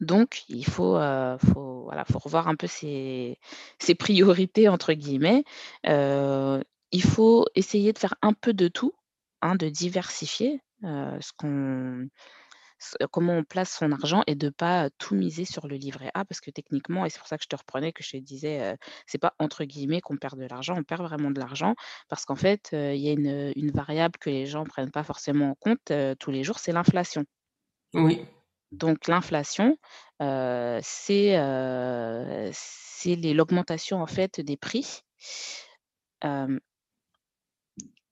[0.00, 3.38] Donc il faut, voilà, faut revoir un peu ses
[3.98, 5.44] «priorités» entre guillemets.
[5.84, 8.92] Il faut essayer de faire un peu de tout,
[9.40, 12.08] hein, de diversifier, ce qu'on
[13.10, 16.40] comment on place son argent et de pas tout miser sur le livret A parce
[16.40, 19.18] que techniquement et c'est pour ça que je te reprenais, que je te disais, c'est
[19.18, 21.74] pas entre guillemets qu'on perd de l'argent, on perd vraiment de l'argent
[22.08, 25.50] parce qu'en fait, il y a une, une variable que les gens prennent pas forcément
[25.50, 27.24] en compte, tous les jours, c'est l'inflation.
[27.94, 28.24] Oui.
[28.72, 29.76] Donc l'inflation,
[30.20, 31.36] c'est,
[33.34, 35.02] l'augmentation en fait des prix.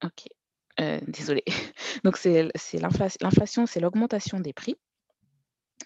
[0.02, 0.24] OK,
[0.80, 1.44] heu, désolée.
[2.04, 4.76] Donc c'est l'inflation, c'est l'augmentation des prix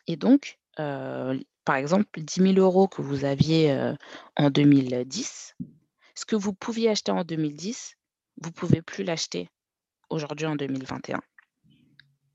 [0.06, 3.96] et donc heu, l par exemple 10 000 € que vous aviez, heu,
[4.36, 5.54] en 2010,
[6.14, 7.94] ce que vous pouviez acheter en 2010,
[8.42, 9.48] vous pouvez plus l'acheter
[10.10, 11.20] aujourd'hui en 2021.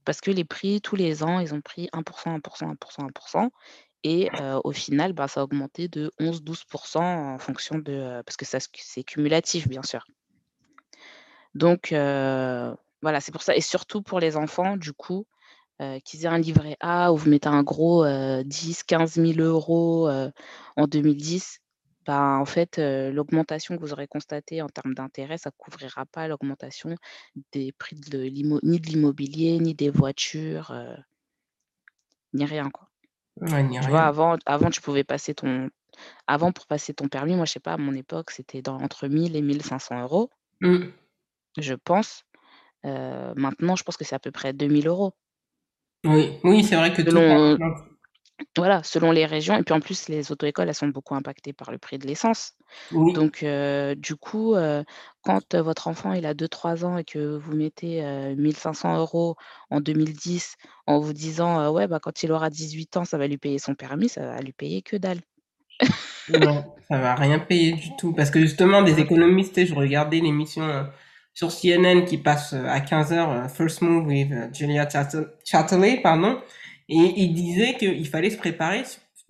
[0.06, 2.76] Parce que les prix tous les ans, ils ont pris 1 %, 1 %, 1
[2.76, 3.52] % 1 %
[4.04, 4.30] et
[4.64, 7.00] au final, bah, ça a augmenté de 11-12 %
[7.36, 10.06] en fonction de, parce que c'est cumulatif bien sûr.
[11.56, 11.90] Donc
[13.02, 15.26] voilà, c'est pour ça et surtout pour les enfants du coup,
[16.06, 20.32] qu'ils aient un livret A où vous mettez un gros, heu, 10-15 000 €, heu,
[20.78, 21.60] en 2010,
[22.08, 26.96] bah, en fait, l'augmentation que vous aurez constatée en termes d'intérêt, ça couvrira pas l'augmentation
[27.54, 28.24] des prix de
[28.64, 30.74] ni de l'immobilier, ni des voitures,
[32.34, 32.90] ni rien quoi.
[33.42, 35.70] Ouais, ni Tu vois, avant avant tu pouvais passer ton
[36.28, 39.10] avant pour passer ton permis, moi je sais pas, à mon époque, c'était entre 1
[39.10, 40.32] 000 et 1 500 €.
[40.62, 40.99] Mmh.
[41.62, 42.24] Je pense,
[42.84, 45.12] maintenant je pense que c'est à peu près 2 000 €.
[46.06, 47.58] Oui, oui, c'est vrai que Selon
[48.56, 51.72] voilà, selon les régions et puis en plus les auto-écoles, elles sont beaucoup impactées par
[51.72, 52.54] le prix de l'essence.
[52.94, 53.12] Oui.
[53.14, 53.46] Donc
[53.98, 54.56] du coup,
[55.24, 59.36] quand votre enfant il a 2-3 ans et que vous mettez, heu, 1 500 €
[59.70, 60.56] en 2010
[60.88, 63.60] en vous disant: «Heu, ouais, bah, quand il aura 18 ans, ça va lui payer
[63.60, 65.20] son permis», ça va lui payer que dalle.
[66.30, 70.88] Non, ça va rien payer du tout parce que justement des économistes, je regardais l'émission,
[71.40, 76.02] sur CNN qui passe, heu, à 15:00, heu, First Move with, heu, Julia Chatterl Chatterley,
[76.04, 76.38] pardon.
[76.90, 78.84] Et il disait qu'il fallait se préparer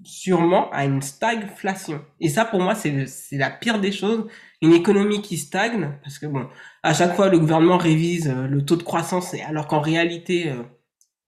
[0.04, 2.02] sûrement à une stagflation.
[2.19, 4.26] Et ça pour moi c'est la pire des choses.
[4.62, 6.48] Une économie qui stagne parce que bon,
[6.82, 10.52] à chaque fois le gouvernement révise, le taux de croissance alors qu'en réalité,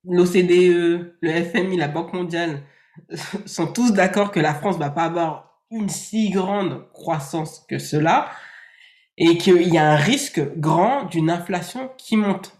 [0.06, 2.64] l'OCDE, le FMI, la Banque mondiale
[3.46, 8.30] sont tous d'accord que la France va pas avoir une si grande croissance que cela
[9.18, 12.58] et qu'il y a un risque grand d'une inflation qui monte.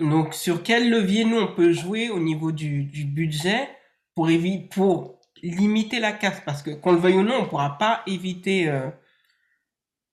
[0.00, 3.68] Donc sur quel levier nous on peut jouer au niveau du budget
[4.14, 4.28] pour
[4.70, 6.42] pour limiter la casse?
[6.44, 8.92] Parce que qu'on le veuille ou non, on pourra pas éviter, heu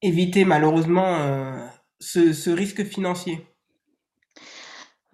[0.02, 1.68] éviter malheureusement, heu,
[2.00, 3.46] ce risque financier.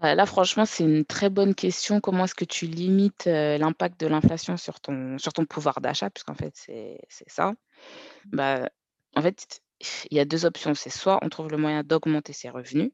[0.01, 2.01] Là franchement, c'est une très bonne question.
[2.01, 6.09] Comment est-ce que tu limites, heu, l'impact de l'inflation sur ton sur ton pouvoir d'achat?
[6.09, 7.53] Puisqu'en fait c'est ça.
[8.25, 8.69] Bah,
[9.15, 9.61] en fait,
[10.11, 12.91] il y a 2 options, c'est soit on trouve le moyen d'augmenter ses revenus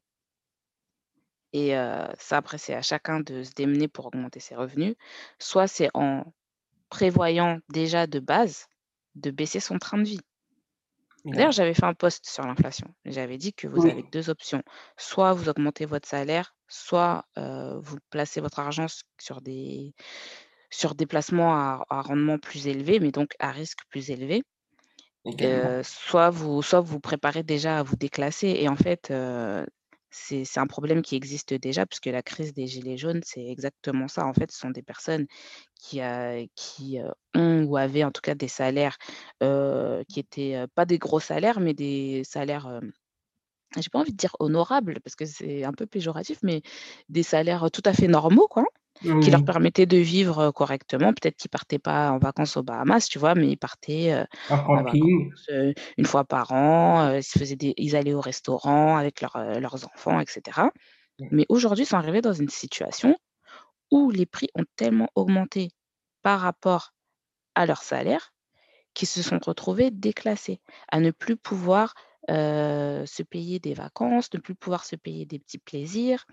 [1.52, 4.94] et heu, ça après c'est à chacun de se démener pour augmenter ses revenus.
[5.38, 6.24] Soit c'est en
[6.90, 8.66] prévoyant déjà de base,
[9.16, 10.20] de baisser son train de vie.
[11.32, 12.88] D'ailleurs, j'avais fait un post sur l'inflation.
[13.04, 14.62] J'avais dit que vous avez 2 options.
[14.98, 18.86] Soit vous augmentez votre salaire, soit, heu, vous placez votre argent
[19.20, 19.94] sur des
[20.70, 24.42] sur des placements à à rendement plus élevé, mais donc à risque plus élevé.
[25.82, 29.12] Soit vous soit vous préparez déjà à vous déclasser et en fait,
[30.10, 34.26] c'est un problème qui existe déjà puisque la crise des gilets jaunes, c'est exactement ça.
[34.26, 35.26] En fait, ce sont des personnes
[35.78, 36.00] qui,
[36.54, 36.98] qui,
[37.34, 38.96] ont ou avaient en tout cas des salaires,
[39.40, 42.80] qui étaient, heu, pas des gros salaires, mais des salaires,
[43.76, 46.62] j'ai pas envie de dire honorables parce que c'est un peu péjoratif, mais
[47.08, 48.64] des salaires, tout à fait normaux, quoi.
[49.20, 51.12] Qui leur Oui, permettait de vivre, correctement.
[51.14, 53.34] Peut-être qu'ils partaient pas en vacances aux Bahamas, tu vois?
[53.34, 54.24] Mais ils partaient,
[54.72, 55.50] en vacances,
[55.98, 59.84] 1 fois par an, ils faisaient des ils allaient au restaurant avec leurs, heu, leurs
[59.86, 60.70] enfants et cetera.
[61.32, 63.16] Mais aujourd'hui, ils sont arrivés dans une situation
[63.90, 65.70] où les prix ont tellement augmenté
[66.22, 66.92] par rapport
[67.56, 68.32] à leur salaire,
[68.94, 70.60] qu'ils se sont retrouvés déclassés,
[70.92, 71.94] à ne plus pouvoir,
[72.28, 76.26] se payer des vacances, ne plus pouvoir se payer des petits plaisirs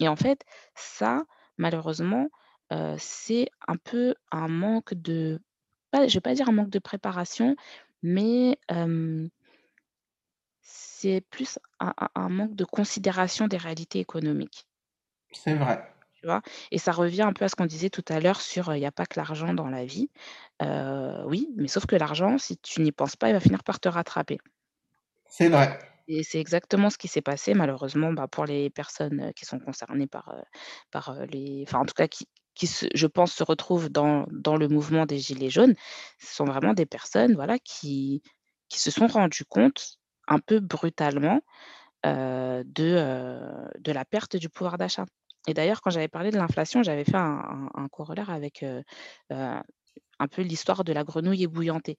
[0.00, 1.24] et en fait, ça,
[1.58, 2.28] malheureusement,
[2.72, 5.40] heu, c'est un peu un manque de
[5.90, 7.56] pas je vais pas dire un manque de préparation,
[8.02, 8.58] mais
[10.62, 14.66] c'est plus un manque de considération des réalités économiques,
[15.32, 15.92] c'est vrai.
[16.12, 16.42] tu vois?
[16.70, 18.86] Et ça revient un peu à ce qu'on disait tout à l'heure sur, il y
[18.86, 20.10] a pas que l'argent dans la vie.
[20.60, 23.88] Oui, mais sauf que l'argent, si tu n'y penses pas, il va finir par te
[23.88, 24.38] rattraper.
[25.30, 25.78] C'est vrai.
[26.08, 30.08] Et c'est exactement ce qui s'est passé malheureusement, bah, pour les personnes, qui sont concernées
[30.08, 30.34] par,
[30.90, 34.68] par, les enfin en tout cas qui qui je pense se retrouvent dans dans le
[34.68, 35.74] mouvement des gilets jaunes.
[36.18, 38.22] Ce sont vraiment des personnes, voilà, qui
[38.68, 41.40] qui se sont rendues compte un peu brutalement,
[42.04, 45.06] de, de la perte du pouvoir d'achat.
[45.48, 48.82] Et d'ailleurs quand j'avais parlé de l'inflation, j'avais fait un corollaire avec, heu,
[49.30, 51.98] un peu l'histoire de la grenouille ébouillantée.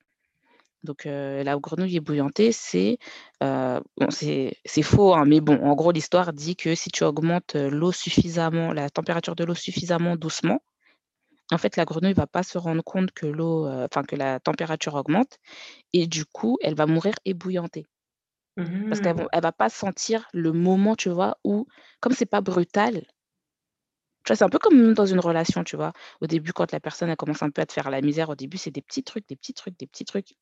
[0.83, 2.97] Donc la grenouille ébouillantée, c'est,
[3.39, 7.91] bon c'est faux, hein, mais bon, en gros, l'histoire dit que si tu augmentes, l'eau
[7.91, 10.59] suffisamment la température de l'eau suffisamment doucement,
[11.51, 14.95] en fait, la grenouille va pas se rendre compte que l'eau, enfin que la température
[14.95, 15.37] augmente
[15.93, 17.87] et du coup, elle va mourir ébouillantée.
[18.89, 21.65] Parce qu'elle Mmh va pas sentir le moment, tu vois, où
[21.99, 23.05] comme c'est pas brutal,
[24.23, 25.93] tu vois, c'est un peu comme dans une relation, tu vois?
[26.21, 28.35] Au début, quand la personne, elle commence un peu à te faire la misère, au
[28.35, 30.35] début, c'est des petits trucs, des petits trucs, des petits trucs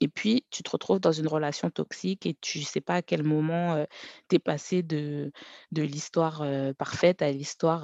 [0.00, 3.24] Et puis, tu te retrouves dans une relation toxique et tu sais pas à quel
[3.24, 3.84] moment,
[4.28, 5.32] tu es passé de
[5.72, 6.44] de l'histoire,
[6.78, 7.82] parfaite à l'histoire,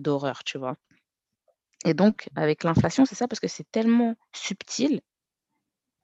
[0.00, 0.76] d'horreur, tu vois?
[1.84, 5.00] Et donc avec l'inflation, c'est ça, parce que c'est tellement subtil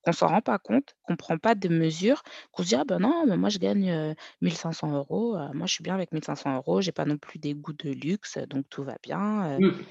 [0.05, 2.99] qu'on s'en rend pas compte, qu'on prend pas de mesures, qu'on se dit: «Ah ben
[2.99, 6.12] non, mais moi je gagne, heu, 1 500 €, heu, moi je suis bien avec
[6.12, 9.61] 1 500 €, j'ai pas non plus des goûts de luxe, donc tout va bien»,
[9.61, 9.85] Mmh.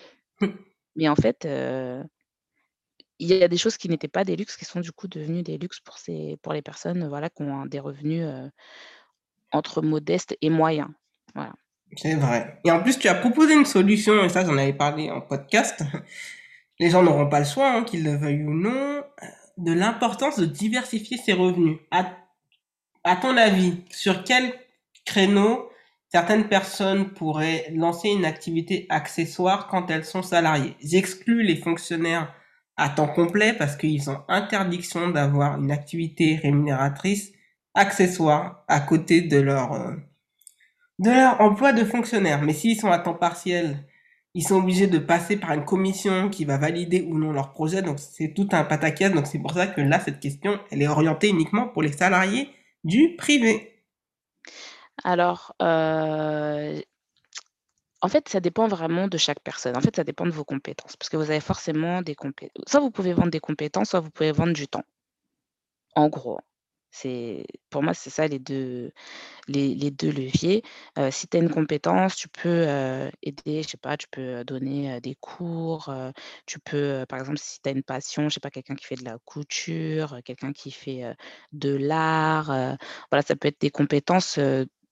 [0.96, 1.46] mais en fait,
[3.24, 5.44] il y a des choses qui n'étaient pas des luxes qui sont du coup devenues
[5.44, 8.50] des luxes pour ces pour les personnes, voilà, qui ont des revenus, heu
[9.52, 10.94] Entre modeste et moyen.
[11.36, 11.54] Voilà.
[11.96, 12.60] C'est vrai.
[12.66, 15.84] Et en plus, tu as proposé une solution, et ça, j'en avais parlé en podcast.
[16.80, 19.26] Les gens n'auront pas le choix, hein, qu'ils le veuillent ou non, euh,
[19.58, 21.78] de l'importance de diversifier ses revenus.
[21.92, 22.18] À,
[23.04, 24.54] à ton avis, sur quel
[25.06, 25.70] créneau
[26.10, 30.76] certaines personnes pourraient lancer une activité accessoire quand elles sont salariées?
[30.82, 32.34] J'exclus les fonctionnaires
[32.78, 37.32] à temps complet parce qu'ils ont interdiction d'avoir une activité rémunératrice
[37.76, 39.96] accessoire à côté de leur euh,
[41.00, 42.42] de leur emploi de fonctionnaire.
[42.42, 43.86] Mais s'ils sont à temps partiel,
[44.36, 47.82] ils sont obligés de passer par une commission qui va valider ou non leur projet.
[47.82, 49.12] Donc c'est tout un pataquès.
[49.12, 52.50] Donc c'est pour ça que là, cette question, elle est orientée uniquement pour les salariés
[52.84, 53.84] du privé.
[55.04, 56.82] Alors, heu,
[58.04, 59.76] en fait, ça dépend vraiment de chaque personne.
[59.78, 62.82] En fait, ça dépend de vos compétences parce que vous avez forcément des compé soit
[62.82, 64.84] vous pouvez vendre des compétences, soit vous pouvez vendre du temps.
[65.96, 66.40] En gros,
[66.92, 68.92] c'est pour moi, c'est ça les 2
[69.48, 70.64] les 2 leviers.
[71.00, 74.22] Heu, si tu as une compétence, tu peux, heu, aider, je sais pas, tu peux,
[74.42, 75.94] heu, donner, des cours,
[76.48, 78.96] tu peux, par exemple, si tu as une passion, je sais pas, quelqu'un qui fait
[78.98, 81.04] de la couture, quelqu'un qui fait,
[81.54, 82.48] de l'art,
[83.12, 84.40] voilà, ça peut être des compétences,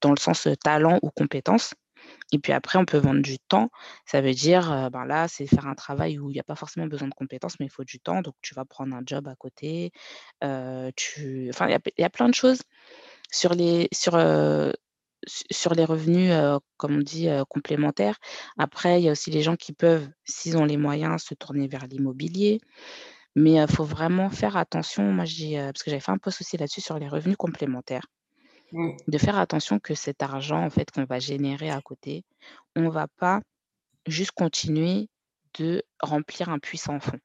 [0.01, 1.73] dans le sens, talent ou compétence
[2.31, 3.69] et puis après on peut vendre du temps.
[4.05, 6.87] Ça veut dire, ben, là, c'est faire un travail où il y a pas forcément
[6.87, 9.35] besoin de compétences, mais il faut du temps, donc tu vas prendre un job à
[9.35, 9.91] côté,
[10.95, 12.61] tu enfin, il y a plein de choses
[13.31, 14.13] sur les sur,
[15.51, 16.33] sur les revenus,
[16.77, 18.17] comme on dit, complémentaires.
[18.57, 21.67] Après, il y a aussi les gens qui peuvent, s'ils ont les moyens, se tourner
[21.67, 22.59] vers l'immobilier.
[23.35, 25.03] Mais, il faut vraiment faire attention.
[25.03, 28.05] Moi, j'ai, parce que j'avais fait un post aussi là-dessus sur les revenus complémentaires,
[28.73, 32.23] Oui, de faire attention que cet argent, en fait, qu'on va générer à côté,
[32.75, 33.41] on va pas
[34.07, 35.09] juste continuer
[35.59, 37.19] de remplir un puits sans fond.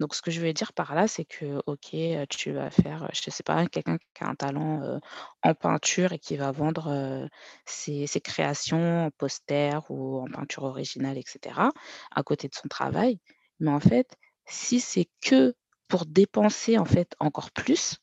[0.00, 1.94] Donc ce que je veux dire par là, c'est que, OK,
[2.30, 5.00] tu vas faire, je sais pas, quelqu'un qui a un talent,
[5.42, 7.28] en peinture et qui va vendre,
[7.66, 11.70] ses ses créations en poster ou en peinture originale et cetera,
[12.12, 13.18] à côté de son travail.
[13.60, 15.54] Mais en fait, si c'est que
[15.88, 17.98] pour dépenser, en fait, encore plus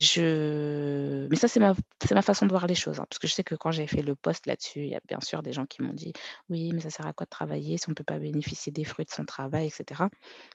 [0.00, 1.74] je mais ça, c'est ma
[2.12, 4.02] ma façon de voir les choses, hein, parce que je sais que quand j'ai fait
[4.02, 6.12] le post là-dessus, il y a bien sûr des gens qui m'ont dit:
[6.48, 8.84] «Oui, mais ça sert à quoi de travailler si on ne peut pas bénéficier des
[8.84, 10.10] fruits de son travail?» et cetera.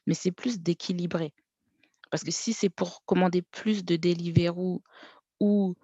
[0.07, 1.33] Mais c'est plus d'équilibrer,
[2.11, 4.83] parce que si c'est pour commander plus de Deliveroo
[5.41, 5.75] ou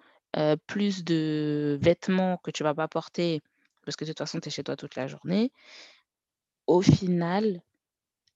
[0.66, 3.42] plus de vêtements que tu vas pas porter,
[3.84, 5.52] parce que de toute façon, tu es chez toi toute la journée,
[6.68, 7.62] au final,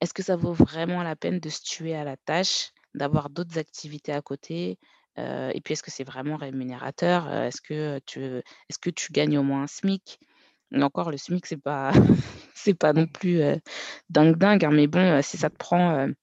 [0.00, 3.58] est-ce que ça vaut vraiment la peine de se tuer à la tâche, d'avoir d'autres
[3.58, 4.78] activités à côté?
[5.18, 7.28] Heu et puis est-ce que c'est vraiment rémunérateur?
[7.28, 10.18] Heu, est-ce que tu est-ce que tu gagnes au moins un SMIC?
[10.74, 11.92] Encore le SMIC c'est pas
[12.80, 13.60] pas non plus, heu,
[14.10, 16.14] dingue dingue, hein, mais bon, heu, si ça te prend, heu,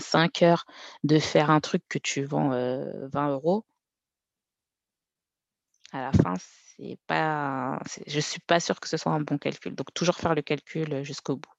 [0.00, 0.66] 5 heures
[1.04, 3.64] de faire un truc que tu vends, heu, 20 €,
[5.92, 6.34] à la fin
[6.76, 9.74] c'est pas je suis pas sûre que ce soit un bon calcul.
[9.74, 11.50] Donc toujours faire le calcul, jusqu'au bout.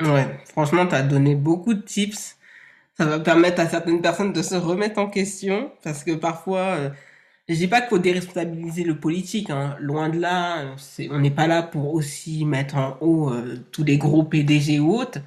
[0.00, 2.36] Ouais, franchement, tu as donné beaucoup de tips.
[2.96, 6.90] Ça va permettre à certaines personnes de se remettre en question parce que parfois, heu,
[7.48, 11.30] je dis pas qu'il faut déresponsabiliser le politique, hein, loin de là, c'est on n'est
[11.32, 15.20] pas là pour aussi mettre en haut, heu, tous les gros PDG ou autres,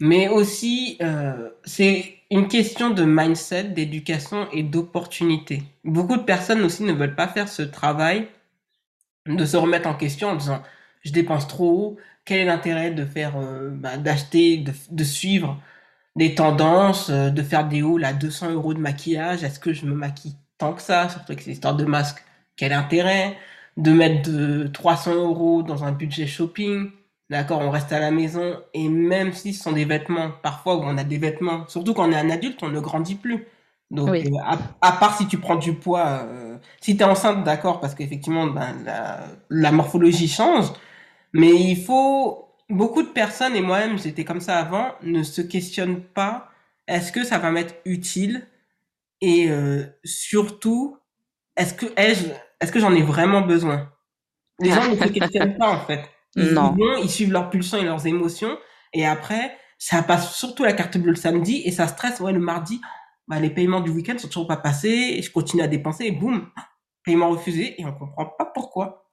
[0.00, 5.62] mais aussi, heu, c'est une question de mindset, d'éducation et d'opportunité.
[5.84, 8.28] Beaucoup de personnes aussi ne veulent pas faire ce travail
[9.26, 10.62] de se remettre en question en disant:
[11.04, 15.60] «Je dépense trop, quel est l'intérêt de faire, heu, bah, d'acheter, de de suivre
[16.16, 19.44] des tendances, heu, de faire des hauls à 200 euros de maquillage.
[19.44, 21.08] Est-ce que je me maquille tant que ça?
[21.08, 22.22] Surtout avec ces histoires de masques,
[22.56, 23.36] quel intérêt?
[23.76, 26.90] De mettre de 300 euros dans un budget shopping,
[27.30, 30.82] d'accord, on reste à la maison et même si ce sont des vêtements, parfois où
[30.82, 33.46] on a des vêtements, surtout quand on est un adulte, on ne grandit plus.
[33.90, 34.24] Donc, Oui.
[34.24, 37.80] heu, à à part si tu prends du poids, heu, si tu es enceinte, d'accord,
[37.80, 40.66] parce qu'effectivement, ben, la la morphologie change,
[41.32, 46.02] mais il faut beaucoup de personnes, et moi-même j'étais comme ça avant, ne se questionnent
[46.02, 46.50] pas:
[46.88, 48.46] «Est-ce que ça va m'être utile?»
[49.22, 50.98] et heu, surtout:
[51.56, 52.26] «Est-ce que ai-je
[52.60, 53.92] est-ce que j'en ai vraiment besoin?»
[54.60, 56.02] Les gens ne se questionnent pas en fait.
[56.36, 56.76] Ils Non.
[56.76, 58.58] vont, ils suivent leurs pulsions et leurs émotions
[58.94, 62.40] et après, ça passe surtout la carte bleue le samedi et ça stresse, ouais, le
[62.40, 62.80] mardi,
[63.28, 66.12] bah, les paiements du week-end sont toujours pas passés et je continue à dépenser et
[66.12, 66.50] boum,
[67.04, 69.09] paiement refusé et on comprend pas pourquoi.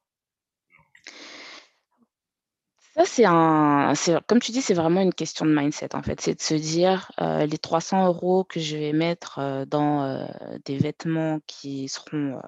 [2.98, 3.94] Ça, c'est un
[4.28, 6.20] comme tu dis, c'est vraiment une question de mindset, en fait.
[6.20, 10.28] C'est de se dire, heu, les 300 euros que je vais mettre, heu, dans, heu,
[10.66, 12.42] des vêtements qui seront,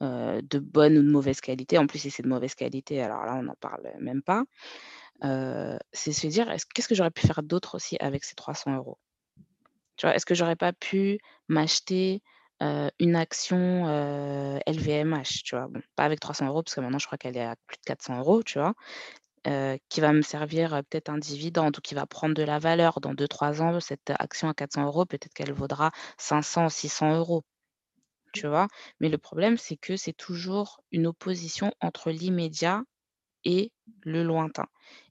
[0.00, 1.78] de bonne ou de mauvaise qualité.
[1.78, 4.44] En plus, si c'est de mauvaise qualité, alors là, on n'en parle même pas.
[5.92, 8.98] C'est se dire: «Est-ce qu'est-ce que j'aurais pu faire d'autre aussi avec ces 300 euros?
[10.04, 12.22] Est-ce que j'aurais pas pu m'acheter,
[13.00, 13.86] une action,
[14.66, 15.68] LVMH, tu vois?
[15.96, 18.18] Pas avec 300 euros parce que maintenant je crois qu'elle est à plus de 400
[18.18, 18.74] euros, tu vois?
[19.46, 22.58] Heu, qui va me servir, heu, peut-être un dividende ou qui va prendre de la
[22.58, 23.00] valeur.
[23.00, 27.42] Dans deux trois ans, cette action à 400 euros, peut-être qu'elle vaudra 500-600 €,
[28.32, 28.68] tu vois?
[29.00, 32.82] Mais le problème, c'est que c'est toujours une opposition entre l'immédiat
[33.44, 33.72] et
[34.02, 34.66] le lointain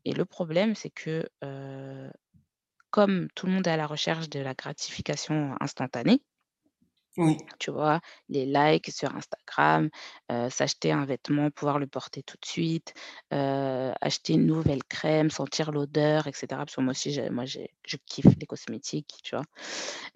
[0.06, 2.12] et le problème, c'est que, heu,
[2.92, 6.22] comme tout le monde est à la recherche de la gratification instantanée
[7.60, 8.02] Tu vois?
[8.30, 9.90] Les likes sur Instagram,
[10.50, 12.94] s'acheter un vêtement, pouvoir le porter tout de suite,
[13.32, 16.66] acheter une nouvelle crème, sentir l'odeur et cetera.
[16.66, 19.46] Parce que moi aussi moi je kiffe les cosmétiques, tu vois?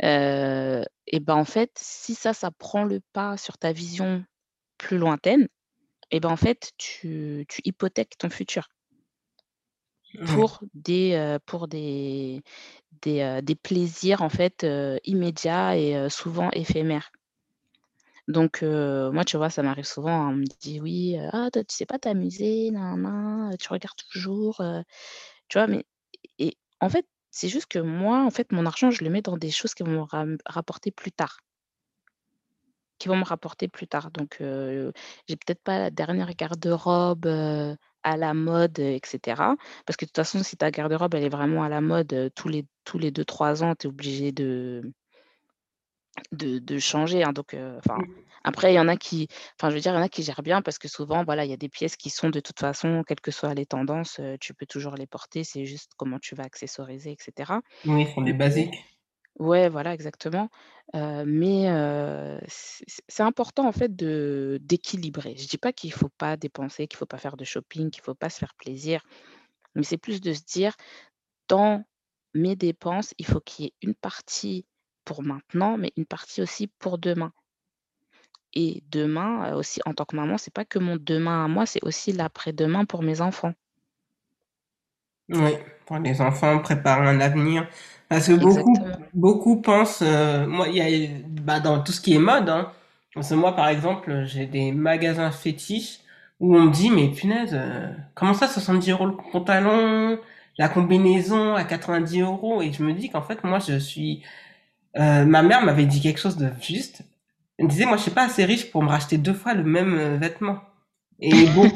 [0.01, 4.23] Et ben, en fait, si ça, ça prend le pas sur ta vision
[4.77, 5.47] plus lointaine
[6.11, 8.67] et ben, en fait, tu tu hypothèques ton futur
[10.15, 10.25] Ouais.
[10.25, 12.41] pour des, pour des
[13.01, 14.65] des, des plaisirs, en fait,
[15.05, 17.11] immédiats et souvent éphémères.
[18.27, 21.75] Donc moi, tu vois, ça m'arrive souvent, hein, on me dit: «Oui, ah toi, tu
[21.75, 24.83] sais pas t'amuser, nin, tu regardes toujours, heu»
[25.49, 25.67] tu vois?
[25.67, 25.85] Mais
[26.39, 29.37] et en fait, c'est juste que moi, en fait, mon argent, je le mets dans
[29.37, 31.39] des choses qui vont me rapporter plus tard
[32.99, 34.11] qui vont me rapporter plus tard.
[34.11, 37.25] Donc j'ai peut-être pas la dernière garde-robe,
[38.03, 39.55] à la mode, heu et cetera.
[39.85, 42.47] Parce que de toute façon, si ta garde-robe, elle est vraiment à la mode, tous
[42.49, 44.91] les tous les deux trois ans, tu es obligé de
[46.31, 47.55] de de changer, hein, donc
[47.95, 48.29] Mmh.
[48.43, 49.27] après il y en a qui
[49.59, 51.45] enfin, je veux dire, il y en a qui gèrent bien parce que souvent, voilà,
[51.45, 54.19] il y a des pièces qui sont de toute façon, quelles que soient les tendances,
[54.41, 57.61] tu peux toujours les porter, c'est juste comment tu vas accessoriser et cetera.
[57.85, 58.85] Oui, ce sont des basiques.
[59.39, 60.49] Ouais, voilà, exactement,
[60.93, 61.67] mais
[62.47, 65.35] c'est important, en fait, de d'équilibrer.
[65.37, 68.15] Je dis pas qu'il faut pas dépenser, qu'il faut pas faire de shopping, qu'il faut
[68.15, 69.01] pas se faire plaisir.
[69.75, 70.75] Mais c'est plus de se dire:
[71.49, 71.85] «Dans
[72.35, 74.65] mes dépenses, il faut qu'il y ait une partie
[75.05, 77.33] pour maintenant, mais une partie aussi pour demain».
[78.53, 81.83] Et demain, aussi en tant que maman, c'est pas que mon demain à moi, c'est
[81.83, 83.55] aussi l'après-demain pour mes enfants.
[85.29, 85.51] Oui,
[85.85, 87.67] pour les enfants, préparer un avenir.
[88.09, 89.09] Parce que beaucoup, Exactement.
[89.13, 91.09] beaucoup pensent, euh, moi, il y a,
[91.43, 92.71] bah, dans tout ce qui est mode, hein.
[93.13, 95.99] Parce que moi, par exemple, j'ai des magasins fétiches
[96.39, 100.19] où on me dit, mais punaise, euh, comment ça, 70 euros le pantalon,
[100.57, 102.61] la combinaison à 90 euros?
[102.61, 104.23] Et je me dis qu'en fait, moi, je suis,
[104.97, 107.03] euh, ma mère m'avait dit quelque chose de juste.
[107.57, 109.63] Elle me disait, moi, je suis pas assez riche pour me racheter deux fois le
[109.65, 110.59] même euh, vêtement.
[111.21, 111.31] Et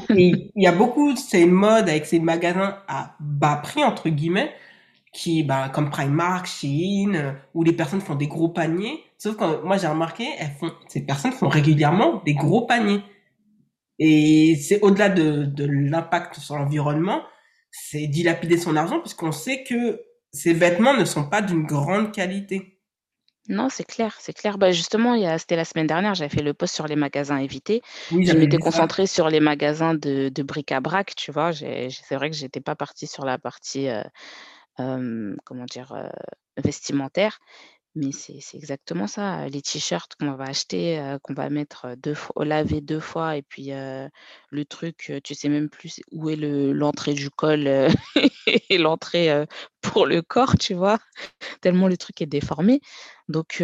[0.10, 4.54] il y a beaucoup, c'est une mode avec ces magasins à bas prix, entre guillemets,
[5.14, 9.04] qui, bah, comme Primark, Shein, euh, où les personnes font des gros paniers.
[9.18, 13.02] Sauf que moi, j'ai remarqué, elles font, ces personnes font régulièrement des gros paniers.
[14.00, 17.22] Et c'est au-delà de, de l'impact sur l'environnement,
[17.72, 22.73] c'est dilapider son argent puisqu'on sait que ces vêtements ne sont pas d'une grande qualité.
[23.50, 24.58] Non, c'est clair, c'est clair.
[24.58, 26.96] Bah, justement, il y a c'était la semaine dernière, j'avais fait le post sur les
[26.96, 27.46] magasins.
[28.10, 28.88] Oui, Je j'avais m'étais vu ça.
[28.88, 31.52] concentrée sur les magasins de de bric-à-brac, tu vois?
[31.52, 34.04] J'ai j'ai c'est vrai que j'étais pas partie sur la partie, heu,
[34.80, 35.94] hem, comment dire?
[35.96, 36.10] Heu,
[36.64, 37.40] vestimentaire.
[37.96, 42.16] Mais c'est c'est exactement ça, les t-shirts qu'on va acheter, qu'on va mettre, heu, 2
[42.16, 46.74] fois laver 2 fois et puis, le truc, tu sais même plus où est le
[46.74, 47.68] l'entrée du col,
[48.48, 49.46] et l'entrée,
[49.82, 50.98] pour le corps, tu vois?
[51.62, 52.82] Tellement le truc est déformé.
[53.30, 53.62] Donc,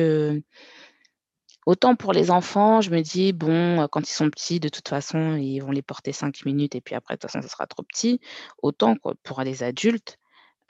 [1.65, 5.35] autant pour les enfants, je me dis: «Bon, quand ils sont petits, de toute façon,
[5.35, 7.83] ils vont les porter 5 minutes et puis après, de toute façon, ça sera trop
[7.83, 8.19] petit».
[8.63, 10.17] Autant quoi pour les adultes,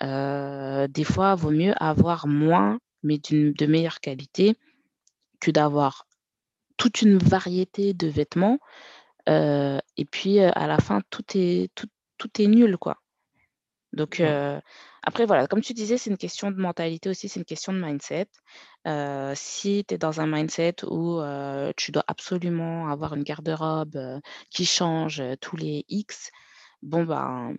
[0.01, 4.55] des fois, vaut mieux avoir moins, mais de meilleure qualité
[5.39, 6.07] que d'avoir
[6.77, 8.59] toute une variété de vêtements,
[9.27, 11.87] heu et puis, heu, à la fin, tout est tout
[12.17, 12.97] tout est nul, quoi.
[13.93, 14.59] Donc, heu,
[15.01, 17.79] après voilà, comme tu disais, c'est une question de mentalité aussi, c'est une question de
[17.79, 18.27] mindset.
[19.35, 21.21] Si tu es dans un mindset où,
[21.75, 24.21] tu dois absolument avoir une garde-robe,
[24.51, 26.31] qui change, tous les X,
[26.83, 27.55] bon ben,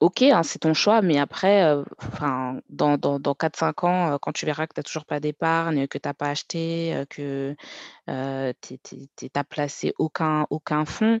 [0.00, 1.64] OK, hein, c'est ton choix, mais après,
[2.02, 5.86] enfin, dans dans dans 4-5 ans, quand tu verras que tu as toujours pas d'épargne,
[5.86, 7.54] que tu as pas acheté, que,
[8.06, 8.74] tu
[9.22, 11.20] es placé aucun aucun fonds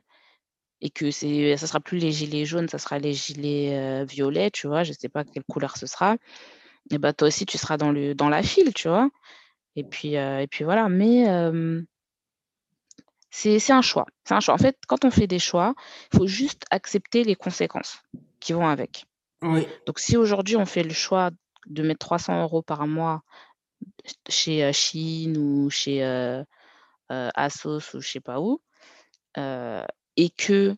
[0.80, 4.82] et que ça sera plus les gilets jaunes, ça sera les gilets, violets, tu vois?
[4.84, 6.16] Je sais pas quelle couleur ce sera
[6.90, 9.08] et bah, toi aussi tu seras dans le dans la file, tu vois?
[9.76, 11.26] Et puis, et puis voilà, mais
[13.30, 14.54] c'est un choix, c'est un choix.
[14.54, 15.74] En fait, quand on fait des choix,
[16.12, 18.02] il faut juste accepter les conséquences
[18.44, 19.06] qui vont avec.
[19.42, 19.66] Oui.
[19.86, 21.30] Donc si aujourd'hui on fait le choix
[21.66, 23.22] de mettre 300 euros par mois
[24.28, 26.44] chez, heu, Shein ou chez, heu
[27.10, 28.60] heu, ASOS ou je sais pas où,
[30.16, 30.76] et que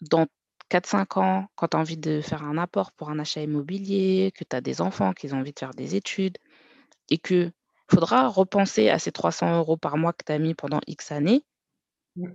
[0.00, 0.26] dans
[0.68, 4.32] quatre cinq ans, quand tu as envie de faire un apport pour un achat immobilier,
[4.34, 6.38] que tu as des enfants, qu'ils ont envie de faire des études
[7.10, 7.50] et que
[7.90, 11.44] faudra repenser à ces 300 euros par mois que tu as mis pendant X années,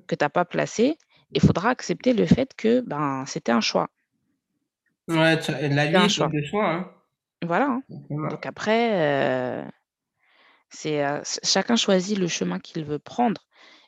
[0.07, 0.97] que tu as pas placés
[1.33, 3.89] et faudra accepter le fait que, ben, c'était un choix.
[5.07, 6.31] Ouais, tu- la C'était vie un est faite choix.
[6.31, 6.93] de choix, hein.
[7.41, 7.83] Voilà, hein.
[8.23, 9.69] Donc après, heu,
[10.69, 13.41] c'est, heu, ch chacun choisit le chemin qu'il veut prendre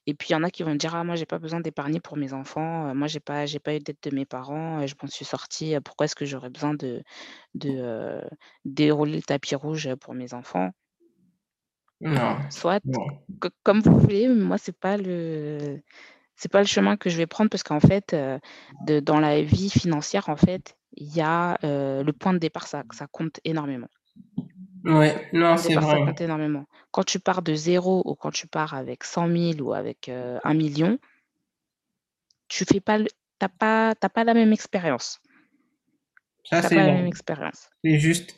[0.07, 1.99] et puis il y en a qui vont dire: «Ah moi j'ai pas besoin d'épargner
[2.01, 4.95] pour mes enfants, heu, moi j'ai pas j'ai pas eu d'aide de mes parents, je
[5.01, 7.03] m'en suis sorti, heu, pourquoi est-ce que j'aurais besoin de
[7.55, 8.21] de,
[8.65, 10.71] dérouler le tapis rouge, pour mes enfants?»
[12.01, 12.37] Non.
[12.49, 13.25] soit, Non.
[13.41, 15.81] co comme vous voulez, mais moi c'est pas le
[16.37, 18.15] c'est pas le chemin que je vais prendre parce qu'en fait,
[18.81, 22.67] de dans la vie financière, en fait, il y a, heu, le point de départ,
[22.67, 23.87] ça ça compte énormément.
[24.83, 26.05] Ouais, non, c'est départ, ça vrai.
[26.05, 26.65] compte énormément.
[26.91, 30.37] Quand tu pars de zéro ou quand tu pars avec cent mille ou avec, heu,
[30.43, 30.97] 1 000
[32.47, 35.19] tu fais pas tu pas tu pas la même expérience.
[36.49, 36.93] Ça, Tu c'est la vrai.
[36.93, 37.69] même expérience.
[37.83, 38.35] C'est juste.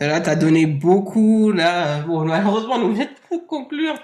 [0.00, 2.00] Là, t'as donné beaucoup, là.
[2.02, 3.94] Bon, malheureusement, est obligé de conclure.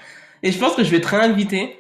[0.43, 1.79] Et je pense que je vais te réinviter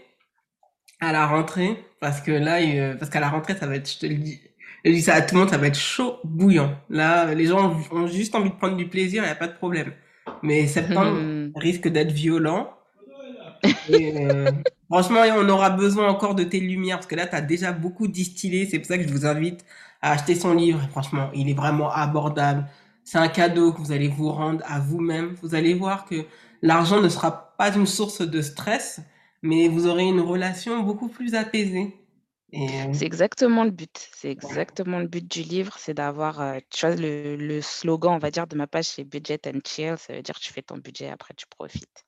[1.00, 1.84] à la rentrée.
[2.00, 4.40] Parce que là, euh, parce qu'à la rentrée, ça va être, je te le dis,
[4.86, 6.76] je dis ça à tout le monde, ça va être chaud bouillant.
[6.88, 9.54] Là, les gens ont juste envie de prendre du plaisir, il n'y a pas de
[9.54, 9.92] problème.
[10.42, 11.18] Mais septembre
[11.56, 12.70] risque d'être violent.
[13.88, 14.50] Et, euh,
[14.90, 18.06] franchement, on aura besoin encore de tes lumières parce que là, tu as déjà beaucoup
[18.06, 18.66] distillé.
[18.66, 19.64] C'est pour ça que je vous invite
[20.02, 20.80] à acheter son livre.
[20.90, 22.66] Franchement, il est vraiment abordable.
[23.02, 25.34] C'est un cadeau que vous allez vous rendre à vous-même.
[25.42, 26.24] Vous allez voir que
[26.62, 29.00] l'argent ne sera pas une source de stress,
[29.42, 31.94] mais vous aurez une relation beaucoup plus apaisée.
[32.56, 34.08] Et C'est exactement le but.
[34.14, 38.30] C'est exactement le but du livre, c'est d'avoir, tu vois le le slogan, on va
[38.30, 41.10] dire, de ma page, c'est «Budget and chill», ça veut dire tu fais ton budget,
[41.10, 42.04] après tu profites.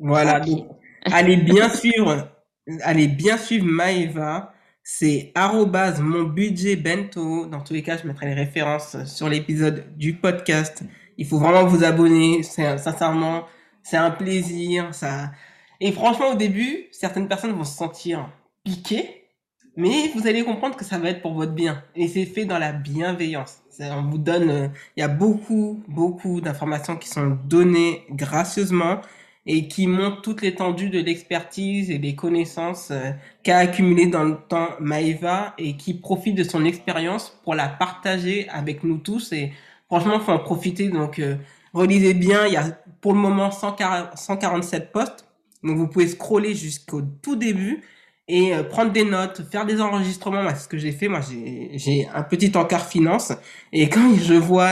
[0.00, 0.40] voilà.
[0.40, 0.66] Donc,
[1.06, 2.28] allez bien suivre,
[2.82, 4.52] allez bien suivre Maëva.
[4.82, 5.32] c'est
[6.00, 7.46] mon budget bento.
[7.46, 10.82] Dans tous les cas, je mettrai les références sur l'épisode du podcast.
[11.16, 12.42] Il faut vraiment vous abonner.
[12.42, 13.44] C'est sincèrement,
[13.84, 14.92] c'est un plaisir.
[14.94, 15.30] Ça.
[15.80, 18.28] Et franchement, au début, certaines personnes vont se sentir
[18.64, 19.21] piquées,
[19.76, 21.82] mais vous allez comprendre que ça va être pour votre bien.
[21.96, 23.58] Et c'est fait dans la bienveillance.
[23.80, 29.00] On vous donne, euh, il y a beaucoup, beaucoup d'informations qui sont données gracieusement
[29.46, 33.10] et qui montre toute l'étendue de l'expertise et des connaissances euh,
[33.42, 38.48] qu'a accumulé dans le temps Maeva et qui profite de son expérience pour la partager
[38.50, 39.32] avec nous tous.
[39.32, 39.52] Et
[39.86, 40.90] franchement faut en profiter.
[40.90, 41.36] Donc euh,
[41.72, 42.46] relisez bien.
[42.46, 45.26] Il y a pour le moment 147 postes
[45.62, 47.82] donc vous pouvez scroller jusqu'au tout début
[48.32, 50.48] et euh, prendre des notes, faire des enregistrements.
[50.50, 51.08] c'est ce que j'ai fait.
[51.08, 51.20] Moi,
[51.74, 53.32] j'ai un petit encart finance
[53.72, 54.70] et quand je vois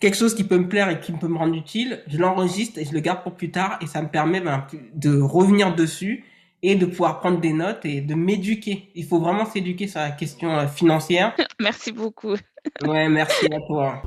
[0.00, 2.84] quelque chose qui peut me plaire et qui peut me rendre utile, je l'enregistre et
[2.84, 6.24] je le garde pour plus tard et ça me permet ben, de revenir dessus
[6.62, 8.90] et de pouvoir prendre des notes et de m'éduquer.
[8.94, 11.34] Il faut vraiment s'éduquer sur la question euh, financière.
[11.60, 12.36] Merci beaucoup.
[12.82, 14.02] Ouais, merci à toi.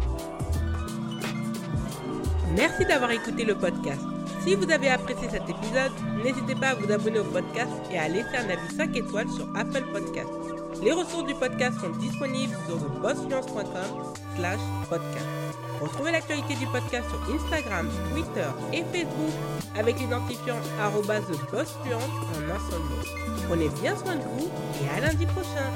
[2.55, 4.01] Merci d'avoir écouté le podcast.
[4.47, 5.91] Si vous avez apprécié cet épisode,
[6.23, 9.45] n'hésitez pas à vous abonner au podcast et à laisser un avis 5 étoiles sur
[9.53, 10.29] Apple Podcast.
[10.81, 15.25] Les ressources du podcast sont disponibles sur thebossfluence.com slash podcast.
[15.81, 19.33] Retrouvez l'actualité du podcast sur Instagram, Twitter et Facebook
[19.77, 23.47] avec l'identifiant thebossfluence en un seul mot.
[23.49, 24.49] Prenez bien soin de vous
[24.81, 25.73] et à lundi prochain